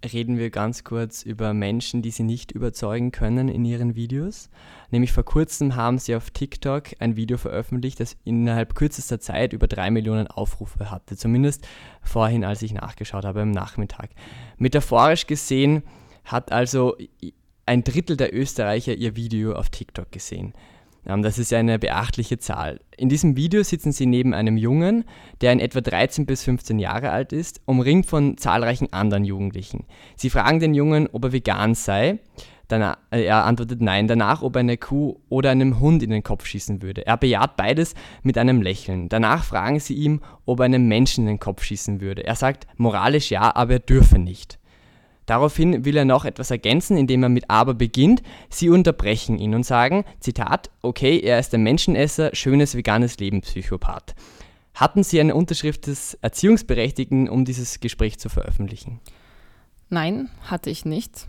Reden 0.04 0.38
wir 0.38 0.50
ganz 0.50 0.84
kurz 0.84 1.22
über 1.22 1.54
Menschen, 1.54 2.02
die 2.02 2.10
sie 2.10 2.22
nicht 2.22 2.52
überzeugen 2.52 3.12
können 3.12 3.48
in 3.48 3.64
ihren 3.64 3.94
Videos. 3.94 4.50
Nämlich 4.90 5.12
vor 5.12 5.24
kurzem 5.24 5.76
haben 5.76 5.98
sie 5.98 6.14
auf 6.14 6.30
TikTok 6.30 6.90
ein 6.98 7.16
Video 7.16 7.38
veröffentlicht, 7.38 8.00
das 8.00 8.16
innerhalb 8.24 8.74
kürzester 8.74 9.20
Zeit 9.20 9.52
über 9.52 9.66
drei 9.66 9.90
Millionen 9.90 10.26
Aufrufe 10.26 10.90
hatte. 10.90 11.16
Zumindest 11.16 11.66
vorhin, 12.02 12.44
als 12.44 12.62
ich 12.62 12.72
nachgeschaut 12.72 13.24
habe 13.24 13.42
am 13.42 13.50
Nachmittag. 13.50 14.10
Metaphorisch 14.58 15.26
gesehen 15.26 15.82
hat 16.24 16.52
also 16.52 16.96
ein 17.66 17.84
Drittel 17.84 18.16
der 18.16 18.34
Österreicher 18.34 18.94
ihr 18.94 19.16
Video 19.16 19.54
auf 19.54 19.70
TikTok 19.70 20.10
gesehen. 20.10 20.52
Ähm, 21.06 21.22
das 21.22 21.38
ist 21.38 21.52
eine 21.52 21.78
beachtliche 21.78 22.38
Zahl. 22.38 22.80
In 22.96 23.08
diesem 23.08 23.36
Video 23.36 23.62
sitzen 23.62 23.92
sie 23.92 24.06
neben 24.06 24.34
einem 24.34 24.56
Jungen, 24.56 25.04
der 25.40 25.52
in 25.52 25.60
etwa 25.60 25.80
13 25.80 26.26
bis 26.26 26.44
15 26.44 26.78
Jahre 26.78 27.10
alt 27.10 27.32
ist, 27.32 27.60
umringt 27.64 28.06
von 28.06 28.36
zahlreichen 28.36 28.92
anderen 28.92 29.24
Jugendlichen. 29.24 29.86
Sie 30.16 30.30
fragen 30.30 30.60
den 30.60 30.74
Jungen, 30.74 31.08
ob 31.12 31.24
er 31.24 31.32
vegan 31.32 31.74
sei. 31.74 32.18
Danach, 32.68 32.96
äh, 33.10 33.24
er 33.24 33.44
antwortet 33.44 33.82
nein. 33.82 34.08
Danach, 34.08 34.42
ob 34.42 34.56
er 34.56 34.60
eine 34.60 34.78
Kuh 34.78 35.20
oder 35.28 35.50
einem 35.50 35.80
Hund 35.80 36.02
in 36.02 36.10
den 36.10 36.22
Kopf 36.22 36.46
schießen 36.46 36.80
würde. 36.80 37.06
Er 37.06 37.16
bejaht 37.16 37.56
beides 37.56 37.94
mit 38.22 38.38
einem 38.38 38.62
Lächeln. 38.62 39.08
Danach 39.08 39.44
fragen 39.44 39.78
sie 39.78 39.94
ihm, 39.94 40.22
ob 40.46 40.60
er 40.60 40.64
einem 40.64 40.88
Menschen 40.88 41.24
in 41.24 41.34
den 41.34 41.40
Kopf 41.40 41.64
schießen 41.64 42.00
würde. 42.00 42.24
Er 42.24 42.36
sagt 42.36 42.66
moralisch 42.78 43.30
ja, 43.30 43.54
aber 43.54 43.74
er 43.74 43.78
dürfe 43.80 44.18
nicht. 44.18 44.58
Daraufhin 45.26 45.84
will 45.84 45.96
er 45.96 46.04
noch 46.04 46.24
etwas 46.24 46.50
ergänzen, 46.50 46.96
indem 46.96 47.22
er 47.22 47.28
mit 47.28 47.48
aber 47.48 47.74
beginnt. 47.74 48.22
Sie 48.50 48.68
unterbrechen 48.68 49.38
ihn 49.38 49.54
und 49.54 49.64
sagen, 49.64 50.04
Zitat, 50.20 50.70
okay, 50.82 51.20
er 51.20 51.38
ist 51.38 51.54
ein 51.54 51.62
Menschenesser, 51.62 52.34
schönes 52.34 52.76
veganes 52.76 53.18
Leben, 53.18 53.40
Psychopath. 53.40 54.14
Hatten 54.74 55.02
Sie 55.02 55.20
eine 55.20 55.34
Unterschrift 55.34 55.86
des 55.86 56.14
Erziehungsberechtigten, 56.22 57.28
um 57.28 57.44
dieses 57.44 57.80
Gespräch 57.80 58.18
zu 58.18 58.28
veröffentlichen? 58.28 59.00
Nein, 59.90 60.30
hatte 60.42 60.70
ich 60.70 60.84
nicht. 60.84 61.28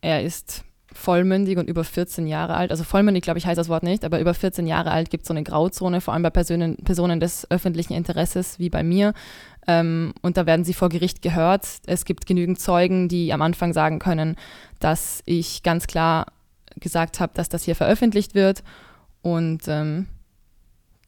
Er 0.00 0.22
ist 0.22 0.64
vollmündig 0.96 1.58
und 1.58 1.68
über 1.68 1.84
14 1.84 2.26
Jahre 2.26 2.54
alt. 2.54 2.70
Also 2.70 2.84
vollmündig, 2.84 3.22
glaube 3.22 3.38
ich, 3.38 3.46
heißt 3.46 3.58
das 3.58 3.68
Wort 3.68 3.82
nicht, 3.82 4.04
aber 4.04 4.20
über 4.20 4.34
14 4.34 4.66
Jahre 4.66 4.90
alt 4.90 5.10
gibt 5.10 5.22
es 5.22 5.28
so 5.28 5.34
eine 5.34 5.42
Grauzone, 5.42 6.00
vor 6.00 6.14
allem 6.14 6.22
bei 6.22 6.30
Personen, 6.30 6.76
Personen 6.76 7.20
des 7.20 7.50
öffentlichen 7.50 7.92
Interesses 7.92 8.58
wie 8.58 8.70
bei 8.70 8.82
mir. 8.82 9.12
Ähm, 9.66 10.14
und 10.22 10.36
da 10.36 10.46
werden 10.46 10.64
sie 10.64 10.74
vor 10.74 10.88
Gericht 10.88 11.22
gehört. 11.22 11.66
Es 11.86 12.04
gibt 12.04 12.26
genügend 12.26 12.60
Zeugen, 12.60 13.08
die 13.08 13.32
am 13.32 13.42
Anfang 13.42 13.72
sagen 13.72 13.98
können, 13.98 14.36
dass 14.78 15.22
ich 15.26 15.62
ganz 15.62 15.86
klar 15.86 16.26
gesagt 16.76 17.20
habe, 17.20 17.32
dass 17.34 17.48
das 17.48 17.64
hier 17.64 17.74
veröffentlicht 17.74 18.34
wird. 18.34 18.62
Und 19.22 19.62
ähm, 19.66 20.06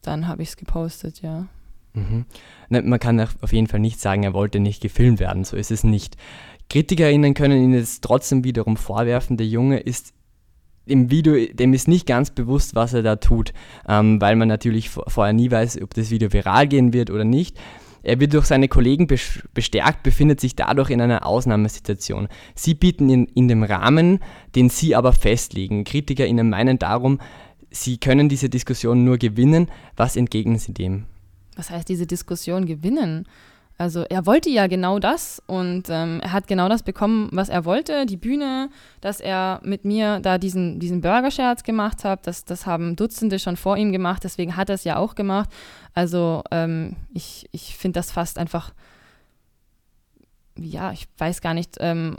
dann 0.02 0.26
habe 0.26 0.42
ich 0.42 0.50
es 0.50 0.56
gepostet, 0.56 1.22
ja. 1.22 1.46
Mhm. 1.94 2.26
Ne, 2.68 2.82
man 2.82 3.00
kann 3.00 3.20
auf 3.20 3.52
jeden 3.52 3.66
Fall 3.66 3.80
nicht 3.80 4.00
sagen, 4.00 4.22
er 4.22 4.34
wollte 4.34 4.60
nicht 4.60 4.82
gefilmt 4.82 5.20
werden, 5.20 5.44
so 5.44 5.56
ist 5.56 5.70
es 5.70 5.84
nicht. 5.84 6.16
KritikerInnen 6.70 7.34
können 7.34 7.62
ihn 7.62 7.74
jetzt 7.74 8.02
trotzdem 8.02 8.44
wiederum 8.44 8.76
vorwerfen, 8.76 9.36
der 9.36 9.46
Junge 9.46 9.78
ist 9.80 10.12
im 10.86 11.10
Video, 11.10 11.34
dem 11.52 11.74
ist 11.74 11.88
nicht 11.88 12.06
ganz 12.06 12.30
bewusst, 12.30 12.74
was 12.74 12.94
er 12.94 13.02
da 13.02 13.16
tut, 13.16 13.52
ähm, 13.86 14.20
weil 14.20 14.36
man 14.36 14.48
natürlich 14.48 14.88
vorher 14.88 15.32
nie 15.32 15.50
weiß, 15.50 15.80
ob 15.82 15.94
das 15.94 16.10
Video 16.10 16.32
viral 16.32 16.66
gehen 16.66 16.92
wird 16.92 17.10
oder 17.10 17.24
nicht. 17.24 17.58
Er 18.02 18.20
wird 18.20 18.32
durch 18.32 18.46
seine 18.46 18.68
Kollegen 18.68 19.06
bestärkt, 19.06 20.02
befindet 20.02 20.40
sich 20.40 20.56
dadurch 20.56 20.90
in 20.90 21.00
einer 21.00 21.26
Ausnahmesituation. 21.26 22.28
Sie 22.54 22.74
bieten 22.74 23.08
ihn 23.10 23.24
in 23.34 23.48
dem 23.48 23.64
Rahmen, 23.64 24.20
den 24.54 24.70
sie 24.70 24.94
aber 24.94 25.12
festlegen. 25.12 25.84
KritikerInnen 25.84 26.48
meinen 26.48 26.78
darum, 26.78 27.20
sie 27.70 27.98
können 27.98 28.28
diese 28.28 28.48
Diskussion 28.48 29.04
nur 29.04 29.18
gewinnen. 29.18 29.68
Was 29.96 30.16
entgegnen 30.16 30.58
sie 30.58 30.72
dem? 30.72 31.06
Was 31.56 31.70
heißt 31.70 31.88
diese 31.88 32.06
Diskussion 32.06 32.66
gewinnen? 32.66 33.26
Also 33.78 34.02
er 34.02 34.26
wollte 34.26 34.50
ja 34.50 34.66
genau 34.66 34.98
das 34.98 35.40
und 35.46 35.84
ähm, 35.88 36.18
er 36.20 36.32
hat 36.32 36.48
genau 36.48 36.68
das 36.68 36.82
bekommen, 36.82 37.28
was 37.30 37.48
er 37.48 37.64
wollte. 37.64 38.06
Die 38.06 38.16
Bühne, 38.16 38.70
dass 39.00 39.20
er 39.20 39.60
mit 39.62 39.84
mir 39.84 40.18
da 40.18 40.36
diesen, 40.36 40.80
diesen 40.80 41.00
Burger-Scherz 41.00 41.62
gemacht 41.62 42.02
hat, 42.02 42.26
das, 42.26 42.44
das 42.44 42.66
haben 42.66 42.96
Dutzende 42.96 43.38
schon 43.38 43.56
vor 43.56 43.76
ihm 43.76 43.92
gemacht, 43.92 44.24
deswegen 44.24 44.56
hat 44.56 44.68
er 44.68 44.74
es 44.74 44.82
ja 44.82 44.96
auch 44.96 45.14
gemacht. 45.14 45.48
Also 45.94 46.42
ähm, 46.50 46.96
ich, 47.14 47.48
ich 47.52 47.76
finde 47.76 48.00
das 48.00 48.10
fast 48.10 48.36
einfach, 48.38 48.74
ja, 50.58 50.90
ich 50.90 51.06
weiß 51.16 51.40
gar 51.40 51.54
nicht, 51.54 51.76
ähm, 51.78 52.16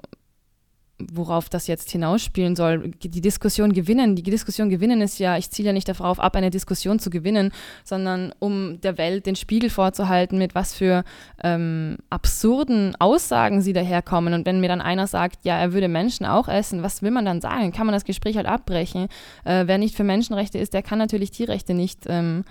worauf 1.12 1.50
das 1.50 1.68
jetzt 1.68 1.89
hinausspielen 1.91 2.56
soll. 2.56 2.91
Die 2.91 3.22
Diskussion 3.22 3.74
gewinnen. 3.74 4.15
Die 4.15 4.24
Diskussion 4.24 4.70
gewinnen 4.70 5.01
ist 5.01 5.20
ja, 5.20 5.38
ich 5.38 5.50
ziele 5.50 5.68
ja 5.68 5.74
nicht 5.74 5.88
darauf 5.88 6.20
ab, 6.20 6.36
eine 6.36 6.50
Diskussion 6.50 7.00
zu 7.00 7.10
gewinnen, 7.10 7.51
sondern 7.84 8.34
um 8.39 8.82
der 8.82 8.98
Welt 8.98 9.25
den 9.25 9.36
Spiegel 9.36 9.70
vorzuhalten, 9.70 10.38
mit 10.38 10.56
was 10.56 10.74
für 10.74 11.03
ähm, 11.44 11.98
absurden 12.10 12.96
Aussagen 13.00 13.62
sie 13.62 13.74
daherkommen. 13.74 14.34
Und 14.34 14.46
wenn 14.46 14.60
mir 14.60 14.68
dann 14.68 14.82
einer 14.82 15.08
sagt, 15.08 15.46
ja, 15.46 15.58
er 15.58 15.74
würde 15.74 15.88
Menschen 15.88 16.25
auch 16.25 16.48
essen, 16.48 16.84
was 16.84 17.01
will 17.01 17.12
man 17.12 17.25
dann 17.25 17.41
sagen? 17.41 17.72
Kann 17.72 17.86
man 17.86 17.94
das 17.94 18.06
Gespräch 18.06 18.36
halt 18.36 18.48
abbrechen? 18.48 19.08
Äh, 19.46 19.68
wer 19.68 19.77
nicht 19.77 19.96
für 19.96 20.03
Menschenrechte 20.03 20.58
ist, 20.58 20.74
der 20.74 20.84
kann 20.84 21.00
natürlich 21.00 21.32
Tierrechte 21.32 21.74
nicht, 21.74 22.06
ähm, 22.08 22.44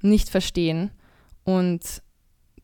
nicht 0.00 0.30
verstehen. 0.30 0.90
Und 1.44 2.02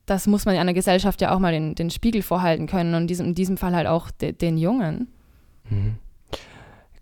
das 0.07 0.26
muss 0.26 0.45
man 0.45 0.55
in 0.55 0.61
einer 0.61 0.73
Gesellschaft 0.73 1.21
ja 1.21 1.35
auch 1.35 1.40
mal 1.40 1.52
den, 1.52 1.75
den 1.75 1.90
Spiegel 1.90 2.23
vorhalten 2.23 2.66
können 2.66 2.95
und 2.95 3.02
in 3.02 3.09
diesem, 3.09 3.26
in 3.26 3.35
diesem 3.35 3.57
Fall 3.57 3.75
halt 3.75 3.88
auch 3.88 4.11
de, 4.11 4.33
den 4.33 4.57
Jungen. 4.57 5.09
Mhm. 5.70 5.96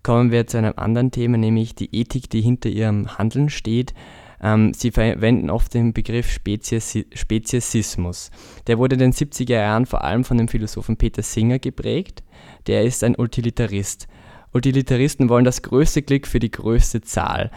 Kommen 0.03 0.31
wir 0.31 0.45
zu 0.45 0.57
einem 0.57 0.73
anderen 0.75 1.11
Thema, 1.11 1.37
nämlich 1.37 1.73
die 1.73 1.95
Ethik, 1.95 2.29
die 2.29 2.41
hinter 2.41 2.69
ihrem 2.69 3.17
Handeln 3.17 3.49
steht. 3.49 3.93
Ähm, 4.41 4.73
sie 4.73 4.91
verwenden 4.91 5.49
oft 5.49 5.73
den 5.73 5.93
Begriff 5.93 6.29
Spezies 6.29 7.05
Speziesismus. 7.13 8.29
Der 8.67 8.77
wurde 8.77 8.95
in 8.95 8.99
den 8.99 9.13
70er 9.13 9.53
Jahren 9.53 9.87
vor 9.87 10.03
allem 10.03 10.23
von 10.23 10.37
dem 10.37 10.47
Philosophen 10.47 10.97
Peter 10.97 11.23
Singer 11.23 11.57
geprägt. 11.57 12.23
Der 12.67 12.83
ist 12.83 13.03
ein 13.03 13.17
Utilitarist. 13.17 14.07
Utilitaristen 14.53 15.29
wollen 15.29 15.45
das 15.45 15.63
größte 15.63 16.01
Glück 16.01 16.27
für 16.27 16.39
die 16.39 16.51
größte 16.51 17.01
Zahl. 17.01 17.49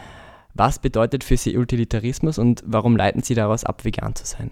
Was 0.53 0.79
bedeutet 0.79 1.23
für 1.23 1.37
Sie 1.37 1.57
Utilitarismus 1.57 2.37
und 2.37 2.63
warum 2.65 2.97
leiten 2.97 3.21
Sie 3.21 3.35
daraus 3.35 3.63
ab, 3.63 3.85
vegan 3.85 4.15
zu 4.15 4.25
sein? 4.25 4.51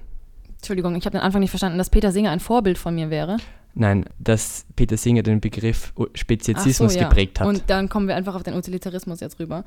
Entschuldigung, 0.58 0.96
ich 0.96 1.06
habe 1.06 1.18
den 1.18 1.22
Anfang 1.22 1.42
nicht 1.42 1.50
verstanden, 1.50 1.78
dass 1.78 1.90
Peter 1.90 2.12
Singer 2.12 2.32
ein 2.32 2.40
Vorbild 2.40 2.78
von 2.78 2.96
mir 2.96 3.10
wäre. 3.10 3.38
Nein, 3.80 4.06
dass 4.18 4.66
Peter 4.76 4.98
Singer 4.98 5.22
den 5.22 5.40
Begriff 5.40 5.94
Speziesismus 6.16 6.94
so, 6.94 7.00
ja. 7.00 7.08
geprägt 7.08 7.40
hat. 7.40 7.48
Und 7.48 7.64
dann 7.68 7.90
kommen 7.90 8.08
wir 8.08 8.16
einfach 8.16 8.34
auf 8.34 8.42
den 8.42 8.56
Utilitarismus 8.56 9.20
jetzt 9.20 9.40
rüber, 9.40 9.64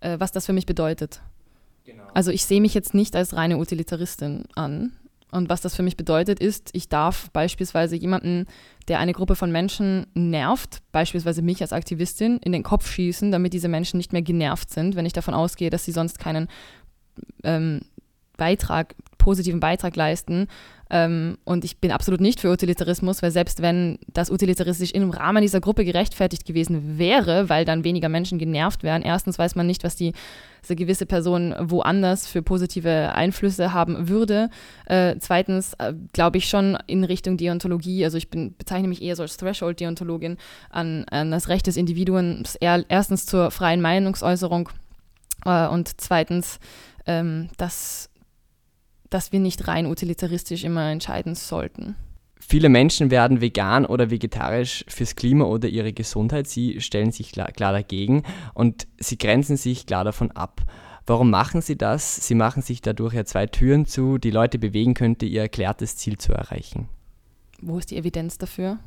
äh, 0.00 0.18
was 0.18 0.32
das 0.32 0.46
für 0.46 0.54
mich 0.54 0.64
bedeutet. 0.64 1.20
Genau. 1.84 2.04
Also 2.14 2.30
ich 2.30 2.46
sehe 2.46 2.60
mich 2.62 2.72
jetzt 2.72 2.94
nicht 2.94 3.14
als 3.14 3.36
reine 3.36 3.58
Utilitaristin 3.58 4.44
an. 4.54 4.92
Und 5.30 5.48
was 5.48 5.60
das 5.60 5.76
für 5.76 5.82
mich 5.82 5.96
bedeutet, 5.96 6.40
ist, 6.40 6.70
ich 6.72 6.88
darf 6.88 7.30
beispielsweise 7.30 7.96
jemanden, 7.96 8.46
der 8.88 8.98
eine 8.98 9.12
Gruppe 9.12 9.36
von 9.36 9.52
Menschen 9.52 10.06
nervt, 10.14 10.78
beispielsweise 10.90 11.42
mich 11.42 11.60
als 11.60 11.72
Aktivistin, 11.72 12.38
in 12.38 12.52
den 12.52 12.62
Kopf 12.62 12.90
schießen, 12.90 13.30
damit 13.30 13.52
diese 13.52 13.68
Menschen 13.68 13.98
nicht 13.98 14.12
mehr 14.12 14.22
genervt 14.22 14.70
sind, 14.70 14.96
wenn 14.96 15.06
ich 15.06 15.12
davon 15.12 15.34
ausgehe, 15.34 15.70
dass 15.70 15.84
sie 15.84 15.92
sonst 15.92 16.18
keinen 16.18 16.48
ähm, 17.44 17.82
Beitrag, 18.36 18.96
positiven 19.20 19.60
Beitrag 19.60 19.94
leisten. 19.94 20.48
Ähm, 20.90 21.38
und 21.44 21.64
ich 21.64 21.78
bin 21.78 21.92
absolut 21.92 22.20
nicht 22.20 22.40
für 22.40 22.50
Utilitarismus, 22.50 23.22
weil 23.22 23.30
selbst 23.30 23.62
wenn 23.62 23.98
das 24.12 24.30
utilitaristisch 24.30 24.90
im 24.90 25.10
Rahmen 25.10 25.42
dieser 25.42 25.60
Gruppe 25.60 25.84
gerechtfertigt 25.84 26.44
gewesen 26.44 26.98
wäre, 26.98 27.48
weil 27.48 27.64
dann 27.64 27.84
weniger 27.84 28.08
Menschen 28.08 28.38
genervt 28.38 28.82
wären, 28.82 29.02
erstens 29.02 29.38
weiß 29.38 29.54
man 29.54 29.68
nicht, 29.68 29.84
was 29.84 29.94
die 29.94 30.12
diese 30.62 30.76
gewisse 30.76 31.06
Person 31.06 31.54
woanders 31.58 32.26
für 32.26 32.42
positive 32.42 33.14
Einflüsse 33.14 33.72
haben 33.72 34.08
würde. 34.08 34.50
Äh, 34.86 35.16
zweitens 35.18 35.74
äh, 35.78 35.94
glaube 36.12 36.38
ich 36.38 36.48
schon 36.48 36.76
in 36.86 37.04
Richtung 37.04 37.36
Deontologie, 37.36 38.04
also 38.04 38.18
ich 38.18 38.28
bin, 38.28 38.54
bezeichne 38.56 38.88
mich 38.88 39.00
eher 39.00 39.16
so 39.16 39.22
als 39.22 39.36
Threshold-Deontologin 39.36 40.36
an, 40.70 41.04
an, 41.10 41.30
das 41.30 41.48
Recht 41.48 41.66
des 41.66 41.76
Individuums, 41.76 42.56
erstens 42.56 43.26
zur 43.26 43.50
freien 43.50 43.80
Meinungsäußerung 43.80 44.68
äh, 45.46 45.66
und 45.66 46.00
zweitens, 46.00 46.58
ähm, 47.06 47.48
dass 47.56 48.09
dass 49.10 49.32
wir 49.32 49.40
nicht 49.40 49.68
rein 49.68 49.86
utilitaristisch 49.86 50.64
immer 50.64 50.90
entscheiden 50.90 51.34
sollten. 51.34 51.96
Viele 52.40 52.68
Menschen 52.68 53.10
werden 53.10 53.40
vegan 53.40 53.84
oder 53.84 54.10
vegetarisch 54.10 54.84
fürs 54.88 55.14
Klima 55.14 55.44
oder 55.44 55.68
ihre 55.68 55.92
Gesundheit. 55.92 56.48
Sie 56.48 56.80
stellen 56.80 57.12
sich 57.12 57.32
klar, 57.32 57.52
klar, 57.52 57.72
dagegen 57.72 58.22
und 58.54 58.88
sie 58.98 59.18
grenzen 59.18 59.56
sich 59.56 59.86
klar 59.86 60.04
davon 60.04 60.30
ab. 60.30 60.62
Warum 61.06 61.30
machen 61.30 61.60
sie 61.60 61.76
das? 61.76 62.26
Sie 62.26 62.34
machen 62.34 62.62
sich 62.62 62.80
dadurch 62.80 63.14
ja 63.14 63.24
zwei 63.24 63.46
Türen 63.46 63.84
zu, 63.86 64.18
die 64.18 64.30
Leute 64.30 64.58
bewegen 64.58 64.94
könnte, 64.94 65.26
ihr 65.26 65.42
erklärtes 65.42 65.96
Ziel 65.96 66.18
zu 66.18 66.32
erreichen. 66.32 66.88
Wo 67.60 67.78
ist 67.78 67.90
die 67.90 67.96
Evidenz 67.96 68.38
dafür? 68.38 68.78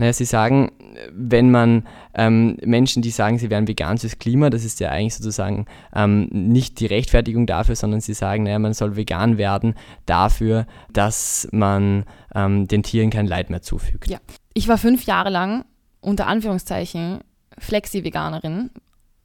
Naja, 0.00 0.14
sie 0.14 0.24
sagen, 0.24 0.72
wenn 1.12 1.50
man 1.50 1.86
ähm, 2.14 2.56
Menschen, 2.64 3.02
die 3.02 3.10
sagen, 3.10 3.38
sie 3.38 3.50
wären 3.50 3.68
vegan 3.68 3.98
fürs 3.98 4.18
Klima, 4.18 4.48
das 4.48 4.64
ist 4.64 4.80
ja 4.80 4.88
eigentlich 4.88 5.14
sozusagen 5.14 5.66
ähm, 5.94 6.26
nicht 6.32 6.80
die 6.80 6.86
Rechtfertigung 6.86 7.46
dafür, 7.46 7.76
sondern 7.76 8.00
sie 8.00 8.14
sagen, 8.14 8.44
naja, 8.44 8.58
man 8.58 8.72
soll 8.72 8.96
vegan 8.96 9.36
werden 9.36 9.74
dafür, 10.06 10.66
dass 10.90 11.48
man 11.52 12.06
ähm, 12.34 12.66
den 12.66 12.82
Tieren 12.82 13.10
kein 13.10 13.26
Leid 13.26 13.50
mehr 13.50 13.60
zufügt. 13.60 14.08
Ja, 14.10 14.16
ich 14.54 14.68
war 14.68 14.78
fünf 14.78 15.04
Jahre 15.04 15.28
lang 15.28 15.66
unter 16.00 16.26
Anführungszeichen 16.28 17.18
Flexi-Veganerin 17.58 18.70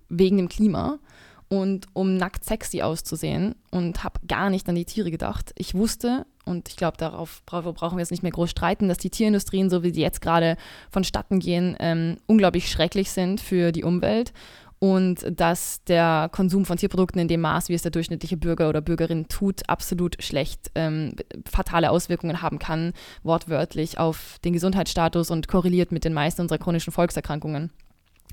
wegen 0.10 0.36
dem 0.36 0.50
Klima 0.50 1.00
und 1.48 1.88
um 1.94 2.17
nackt 2.17 2.44
sexy 2.44 2.82
auszusehen 2.82 3.55
und 3.72 4.03
habe 4.03 4.20
gar 4.27 4.50
nicht 4.50 4.67
an 4.67 4.75
die 4.75 4.84
Tiere 4.84 5.10
gedacht. 5.10 5.53
Ich 5.58 5.74
wusste 5.74 6.25
und 6.45 6.69
ich 6.69 6.75
glaube, 6.75 6.97
darauf 6.97 7.43
brauchen 7.45 7.97
wir 7.97 7.99
jetzt 7.99 8.11
nicht 8.11 8.23
mehr 8.23 8.31
groß 8.31 8.49
streiten, 8.49 8.87
dass 8.87 8.97
die 8.97 9.09
Tierindustrien, 9.09 9.69
so 9.69 9.83
wie 9.83 9.91
sie 9.91 10.01
jetzt 10.01 10.21
gerade 10.21 10.57
vonstatten 10.91 11.39
gehen, 11.39 11.75
ähm, 11.79 12.17
unglaublich 12.27 12.69
schrecklich 12.69 13.11
sind 13.11 13.41
für 13.41 13.71
die 13.71 13.83
Umwelt 13.83 14.31
und 14.79 15.25
dass 15.29 15.83
der 15.85 16.29
Konsum 16.31 16.65
von 16.65 16.77
Tierprodukten 16.77 17.19
in 17.19 17.27
dem 17.27 17.41
Maß, 17.41 17.69
wie 17.69 17.73
es 17.73 17.81
der 17.81 17.91
durchschnittliche 17.91 18.37
Bürger 18.37 18.69
oder 18.69 18.81
Bürgerin 18.81 19.27
tut, 19.27 19.67
absolut 19.69 20.21
schlecht 20.21 20.71
ähm, 20.75 21.15
fatale 21.49 21.89
Auswirkungen 21.89 22.41
haben 22.41 22.59
kann, 22.59 22.93
wortwörtlich 23.23 23.97
auf 23.97 24.37
den 24.43 24.53
Gesundheitsstatus 24.53 25.31
und 25.31 25.47
korreliert 25.47 25.91
mit 25.91 26.03
den 26.03 26.13
meisten 26.13 26.41
unserer 26.41 26.59
chronischen 26.59 26.91
Volkserkrankungen. 26.91 27.71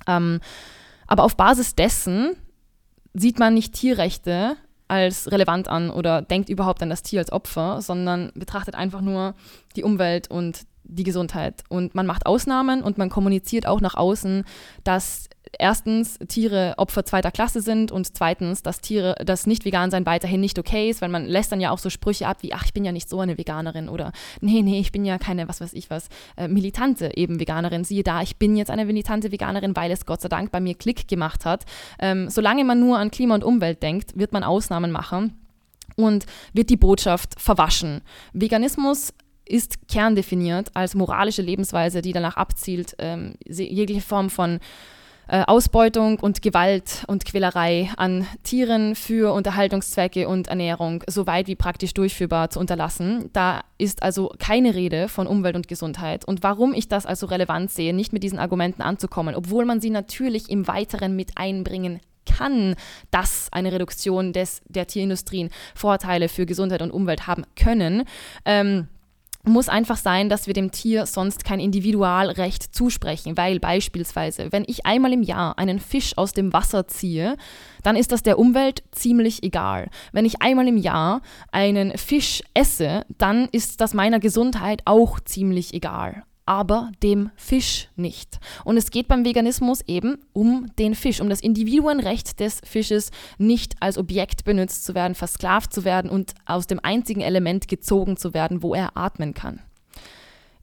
Ähm, 0.07 0.41
aber 1.07 1.25
auf 1.25 1.37
Basis 1.37 1.75
dessen 1.75 2.37
sieht 3.15 3.39
man 3.39 3.55
nicht 3.55 3.75
Tierrechte 3.75 4.57
als 4.93 5.33
relevant 5.33 5.69
an 5.69 5.89
oder 5.89 6.21
denkt 6.21 6.51
überhaupt 6.51 6.83
an 6.83 6.91
das 6.91 7.03
Tier 7.03 7.21
als 7.21 7.33
Opfer, 7.33 7.81
sondern 7.81 8.31
betrachtet 8.35 8.75
einfach 8.75 9.01
nur 9.01 9.35
die 9.75 9.85
Umwelt 9.85 10.31
und 10.31 10.67
die 10.85 11.03
Gesundheit. 11.03 11.65
Und 11.71 11.95
man 11.95 12.05
macht 12.05 12.27
Ausnahmen 12.27 12.83
und 12.83 12.99
man 12.99 13.09
kommuniziert 13.09 13.67
auch 13.67 13.81
nach 13.81 13.95
außen, 13.95 14.45
dass 14.85 15.31
erstens 15.59 16.19
Tiere 16.29 16.75
Opfer 16.77 17.05
zweiter 17.05 17.31
Klasse 17.31 17.61
sind 17.61 17.93
und 17.93 18.17
zweitens, 18.17 18.63
dass 18.63 18.81
Tiere, 18.81 19.15
das 19.25 19.47
nicht 19.47 19.65
vegan 19.65 19.91
sein 19.91 20.07
weiterhin 20.07 20.41
nicht 20.41 20.59
okay 20.59 20.91
ist, 20.91 21.03
weil 21.03 21.09
man 21.09 21.27
lässt 21.27 21.53
dann 21.53 21.61
ja 21.61 21.71
auch 21.71 21.79
so 21.79 21.91
Sprüche 21.91 22.27
ab 22.27 22.39
wie, 22.41 22.53
ach, 22.53 22.65
ich 22.65 22.73
bin 22.73 22.85
ja 22.85 22.93
nicht 22.93 23.09
so 23.09 23.21
eine 23.21 23.39
Veganerin 23.39 23.89
oder 23.89 24.13
nee, 24.41 24.63
nee, 24.63 24.81
ich 24.81 24.93
bin 24.93 25.05
ja 25.05 25.19
keine, 25.19 25.49
was 25.49 25.61
weiß 25.61 25.73
ich 25.75 25.91
was, 25.91 26.09
äh, 26.37 26.49
militante 26.49 27.17
eben 27.17 27.41
Veganerin. 27.41 27.85
Siehe 27.85 28.03
da, 28.03 28.23
ich 28.23 28.37
bin 28.37 28.57
jetzt 28.57 28.71
eine 28.71 28.85
militante 28.85 29.33
Veganerin, 29.33 29.77
weil 29.77 29.91
es 29.91 30.07
Gott 30.07 30.21
sei 30.21 30.29
Dank 30.29 30.51
bei 30.51 30.61
mir 30.61 30.75
Klick 30.75 31.09
gemacht 31.09 31.45
hat. 31.45 31.65
Ähm, 31.99 32.31
solange 32.31 32.65
man 32.65 32.81
nur 32.81 32.99
an 32.99 33.11
Klima 33.11 33.35
und 33.35 33.45
Umwelt 33.45 33.83
denkt, 33.83 34.17
wird 34.19 34.33
man 34.33 34.45
Ausnahmen 34.45 34.91
machen 34.91 35.39
und 35.97 36.27
wird 36.53 36.71
die 36.71 36.77
Botschaft 36.77 37.41
verwaschen. 37.41 38.01
Veganismus 38.33 39.13
ist 39.45 39.89
kerndefiniert 39.89 40.71
als 40.75 40.95
moralische 40.95 41.43
Lebensweise, 41.43 42.01
die 42.01 42.13
danach 42.13 42.37
abzielt, 42.37 42.95
ähm, 42.99 43.35
jegliche 43.45 44.01
Form 44.01 44.31
von 44.31 44.61
äh, 45.33 45.45
Ausbeutung 45.47 46.21
und 46.21 46.43
Gewalt 46.43 47.05
und 47.07 47.25
Quälerei 47.25 47.89
an 47.97 48.27
Tieren 48.43 48.95
für 48.95 49.33
Unterhaltungszwecke 49.33 50.29
und 50.29 50.49
Ernährung 50.49 51.03
so 51.07 51.27
weit 51.27 51.47
wie 51.47 51.57
praktisch 51.57 51.95
durchführbar 51.95 52.51
zu 52.51 52.61
unterlassen. 52.61 53.31
Da 53.33 53.63
ist 53.79 54.03
also 54.03 54.35
keine 54.39 54.75
Rede 54.75 55.09
von 55.09 55.27
Umwelt 55.27 55.57
und 55.57 55.69
Gesundheit. 55.69 56.27
Und 56.27 56.43
warum 56.43 56.75
ich 56.75 56.89
das 56.89 57.07
also 57.07 57.25
relevant 57.25 57.71
sehe, 57.71 57.95
nicht 57.95 58.13
mit 58.13 58.23
diesen 58.23 58.39
Argumenten 58.39 58.83
anzukommen, 58.83 59.35
obwohl 59.35 59.65
man 59.65 59.81
sie 59.81 59.89
natürlich 59.89 60.51
im 60.51 60.69
Weiteren 60.69 61.17
mit 61.17 61.39
einbringen 61.39 62.01
kann, 62.27 62.75
dass 63.11 63.49
eine 63.53 63.73
Reduktion 63.73 64.35
des, 64.35 64.61
der 64.69 64.87
Tierindustrien 64.87 65.49
Vorteile 65.75 66.29
für 66.29 66.45
Gesundheit 66.45 66.83
und 66.83 66.91
Umwelt 66.91 67.27
haben 67.27 67.45
können. 67.57 68.05
Ähm, 68.45 68.87
muss 69.45 69.69
einfach 69.69 69.97
sein, 69.97 70.29
dass 70.29 70.47
wir 70.47 70.55
dem 70.55 70.71
Tier 70.71 71.07
sonst 71.07 71.45
kein 71.45 71.59
Individualrecht 71.59 72.75
zusprechen, 72.75 73.37
weil 73.37 73.59
beispielsweise, 73.59 74.53
wenn 74.53 74.65
ich 74.67 74.87
einmal 74.87 75.13
im 75.13 75.23
Jahr 75.23 75.59
einen 75.59 75.81
Fisch 75.81 76.17
aus 76.17 76.33
dem 76.33 76.53
Wasser 76.53 76.87
ziehe, 76.87 77.37
dann 77.83 77.97
ist 77.97 78.13
das 78.13 78.23
der 78.23 78.39
Umwelt 78.39 78.85
ziemlich 78.93 79.43
egal. 79.43 79.91
Wenn 80.13 80.27
ich 80.27 80.43
einmal 80.43 80.69
im 80.69 80.77
Jahr 80.77 81.23
einen 81.51 81.99
Fisch 81.99 82.43
esse, 82.55 83.05
dann 83.19 83.49
ist 83.51 83.81
das 83.81 83.95
meiner 83.95 84.21
Gesundheit 84.21 84.83
auch 84.85 85.19
ziemlich 85.19 85.75
egal 85.75 86.23
aber 86.47 86.91
dem 87.03 87.31
Fisch 87.37 87.89
nicht. 87.97 88.39
Und 88.65 88.77
es 88.77 88.91
geht 88.91 89.09
beim 89.09 89.25
Veganismus 89.25 89.81
eben 89.87 90.19
um 90.33 90.71
den 90.79 90.95
Fisch, 90.95 91.21
um 91.21 91.29
das 91.29 91.41
Individuenrecht 91.41 92.41
des 92.41 92.61
Fisches, 92.65 93.11
nicht 93.39 93.75
als 93.81 93.99
Objekt 93.99 94.45
benutzt 94.45 94.85
zu 94.85 94.95
werden, 94.95 95.15
versklavt 95.15 95.73
zu 95.73 95.85
werden 95.85 96.11
und 96.11 96.35
aus 96.45 96.67
dem 96.67 96.81
einzigen 96.83 97.21
Element 97.21 97.69
gezogen 97.69 98.17
zu 98.17 98.35
werden, 98.35 98.63
wo 98.63 98.75
er 98.75 98.97
atmen 98.97 99.35
kann. 99.35 99.61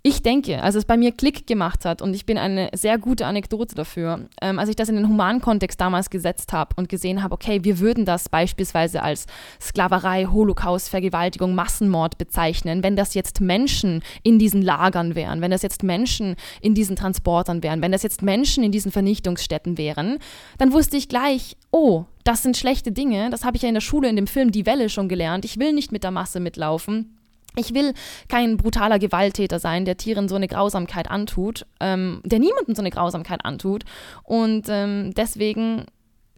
Ich 0.01 0.23
denke, 0.23 0.63
als 0.63 0.75
es 0.75 0.85
bei 0.85 0.95
mir 0.95 1.11
Klick 1.11 1.45
gemacht 1.45 1.83
hat, 1.83 2.01
und 2.01 2.13
ich 2.13 2.25
bin 2.25 2.37
eine 2.37 2.69
sehr 2.73 2.97
gute 2.97 3.25
Anekdote 3.25 3.75
dafür, 3.75 4.29
ähm, 4.41 4.57
als 4.57 4.69
ich 4.69 4.77
das 4.77 4.87
in 4.87 4.95
den 4.95 5.09
humanen 5.09 5.41
Kontext 5.41 5.81
damals 5.81 6.09
gesetzt 6.09 6.53
habe 6.53 6.73
und 6.77 6.87
gesehen 6.87 7.21
habe, 7.21 7.33
okay, 7.33 7.65
wir 7.65 7.79
würden 7.79 8.05
das 8.05 8.29
beispielsweise 8.29 9.03
als 9.03 9.25
Sklaverei, 9.59 10.27
Holocaust, 10.31 10.87
Vergewaltigung, 10.87 11.53
Massenmord 11.53 12.17
bezeichnen, 12.17 12.81
wenn 12.81 12.95
das 12.95 13.13
jetzt 13.13 13.41
Menschen 13.41 14.01
in 14.23 14.39
diesen 14.39 14.61
Lagern 14.61 15.15
wären, 15.15 15.41
wenn 15.41 15.51
das 15.51 15.63
jetzt 15.63 15.83
Menschen 15.83 16.37
in 16.61 16.75
diesen 16.75 16.95
Transportern 16.95 17.61
wären, 17.61 17.81
wenn 17.81 17.91
das 17.91 18.03
jetzt 18.03 18.21
Menschen 18.21 18.63
in 18.63 18.71
diesen 18.71 18.93
Vernichtungsstätten 18.93 19.77
wären, 19.77 20.19
dann 20.59 20.71
wusste 20.71 20.95
ich 20.95 21.09
gleich, 21.09 21.57
oh, 21.71 22.05
das 22.23 22.41
sind 22.41 22.55
schlechte 22.55 22.93
Dinge, 22.93 23.31
das 23.31 23.43
habe 23.43 23.57
ich 23.57 23.63
ja 23.63 23.67
in 23.67 23.75
der 23.75 23.81
Schule 23.81 24.07
in 24.07 24.15
dem 24.15 24.27
Film 24.27 24.51
Die 24.51 24.65
Welle 24.65 24.87
schon 24.87 25.09
gelernt, 25.09 25.43
ich 25.43 25.59
will 25.59 25.73
nicht 25.73 25.91
mit 25.91 26.05
der 26.05 26.11
Masse 26.11 26.39
mitlaufen 26.39 27.18
ich 27.55 27.73
will 27.73 27.93
kein 28.27 28.57
brutaler 28.57 28.99
Gewalttäter 28.99 29.59
sein, 29.59 29.85
der 29.85 29.97
Tieren 29.97 30.27
so 30.27 30.35
eine 30.35 30.47
Grausamkeit 30.47 31.09
antut, 31.09 31.65
ähm, 31.79 32.21
der 32.23 32.39
niemandem 32.39 32.75
so 32.75 32.81
eine 32.81 32.91
Grausamkeit 32.91 33.43
antut. 33.43 33.83
Und 34.23 34.67
ähm, 34.69 35.13
deswegen 35.15 35.85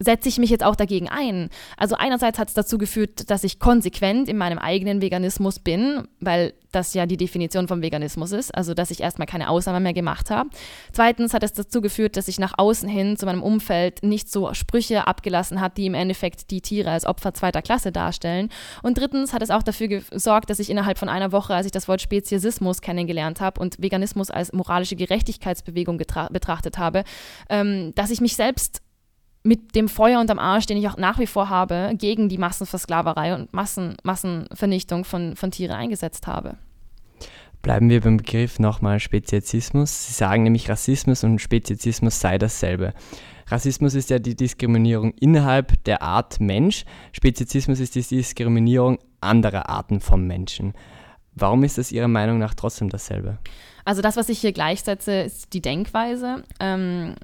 setze 0.02 0.28
ich 0.28 0.38
mich 0.38 0.50
jetzt 0.50 0.64
auch 0.64 0.76
dagegen 0.76 1.08
ein. 1.08 1.48
Also 1.76 1.96
einerseits 1.96 2.38
hat 2.38 2.48
es 2.48 2.54
dazu 2.54 2.78
geführt, 2.78 3.30
dass 3.30 3.44
ich 3.44 3.58
konsequent 3.58 4.28
in 4.28 4.36
meinem 4.36 4.58
eigenen 4.58 5.00
Veganismus 5.00 5.58
bin, 5.58 6.08
weil 6.20 6.54
das 6.72 6.94
ja 6.94 7.06
die 7.06 7.16
Definition 7.16 7.68
vom 7.68 7.82
Veganismus 7.82 8.32
ist, 8.32 8.54
also 8.54 8.74
dass 8.74 8.90
ich 8.90 9.00
erstmal 9.00 9.26
keine 9.26 9.50
Ausnahme 9.50 9.80
mehr 9.80 9.92
gemacht 9.92 10.30
habe. 10.30 10.48
Zweitens 10.92 11.34
hat 11.34 11.42
es 11.42 11.52
dazu 11.52 11.80
geführt, 11.80 12.16
dass 12.16 12.28
ich 12.28 12.38
nach 12.38 12.54
außen 12.56 12.88
hin 12.88 13.16
zu 13.16 13.26
meinem 13.26 13.42
Umfeld 13.42 14.02
nicht 14.02 14.30
so 14.30 14.52
Sprüche 14.54 15.06
abgelassen 15.06 15.60
habe, 15.60 15.74
die 15.76 15.86
im 15.86 15.94
Endeffekt 15.94 16.50
die 16.50 16.62
Tiere 16.62 16.90
als 16.90 17.04
Opfer 17.04 17.34
zweiter 17.34 17.62
Klasse 17.62 17.92
darstellen. 17.92 18.48
Und 18.82 18.98
drittens 18.98 19.32
hat 19.32 19.42
es 19.42 19.50
auch 19.50 19.62
dafür 19.62 19.88
gesorgt, 19.88 20.50
dass 20.50 20.58
ich 20.58 20.70
innerhalb 20.70 20.98
von 20.98 21.08
einer 21.08 21.32
Woche, 21.32 21.54
als 21.54 21.66
ich 21.66 21.72
das 21.72 21.88
Wort 21.88 22.00
Speziesismus 22.00 22.80
kennengelernt 22.80 23.40
habe 23.40 23.60
und 23.60 23.80
Veganismus 23.80 24.30
als 24.30 24.52
moralische 24.52 24.96
Gerechtigkeitsbewegung 24.96 25.98
betrachtet 25.98 26.78
habe, 26.78 27.04
ähm, 27.50 27.94
dass 27.94 28.10
ich 28.10 28.20
mich 28.20 28.34
selbst 28.34 28.80
mit 29.42 29.74
dem 29.74 29.88
Feuer 29.88 30.20
unterm 30.20 30.38
Arsch, 30.38 30.66
den 30.66 30.76
ich 30.76 30.88
auch 30.88 30.96
nach 30.96 31.18
wie 31.18 31.26
vor 31.26 31.48
habe, 31.48 31.92
gegen 31.96 32.28
die 32.28 32.38
Massenversklaverei 32.38 33.34
und 33.34 33.52
Massen, 33.52 33.96
Massenvernichtung 34.02 35.04
von, 35.04 35.36
von 35.36 35.50
Tieren 35.50 35.74
eingesetzt 35.74 36.26
habe. 36.26 36.56
Bleiben 37.62 37.88
wir 37.90 38.00
beim 38.00 38.16
Begriff 38.16 38.58
nochmal 38.58 38.98
Speziesismus. 38.98 40.06
Sie 40.06 40.12
sagen 40.12 40.42
nämlich, 40.42 40.68
Rassismus 40.68 41.22
und 41.22 41.40
Speziesismus 41.40 42.18
sei 42.18 42.38
dasselbe. 42.38 42.92
Rassismus 43.46 43.94
ist 43.94 44.10
ja 44.10 44.18
die 44.18 44.34
Diskriminierung 44.34 45.12
innerhalb 45.20 45.82
der 45.84 46.02
Art 46.02 46.40
Mensch. 46.40 46.84
Speziesismus 47.12 47.80
ist 47.80 47.94
die 47.94 48.02
Diskriminierung 48.02 48.98
anderer 49.20 49.68
Arten 49.68 50.00
vom 50.00 50.26
Menschen. 50.26 50.74
Warum 51.34 51.62
ist 51.64 51.78
das 51.78 51.92
Ihrer 51.92 52.08
Meinung 52.08 52.38
nach 52.38 52.54
trotzdem 52.54 52.88
dasselbe? 52.88 53.38
Also 53.84 54.02
das, 54.02 54.16
was 54.16 54.28
ich 54.28 54.40
hier 54.40 54.52
gleichsetze, 54.52 55.12
ist 55.22 55.52
die 55.54 55.62
Denkweise. 55.62 56.44
Ähm, 56.60 57.14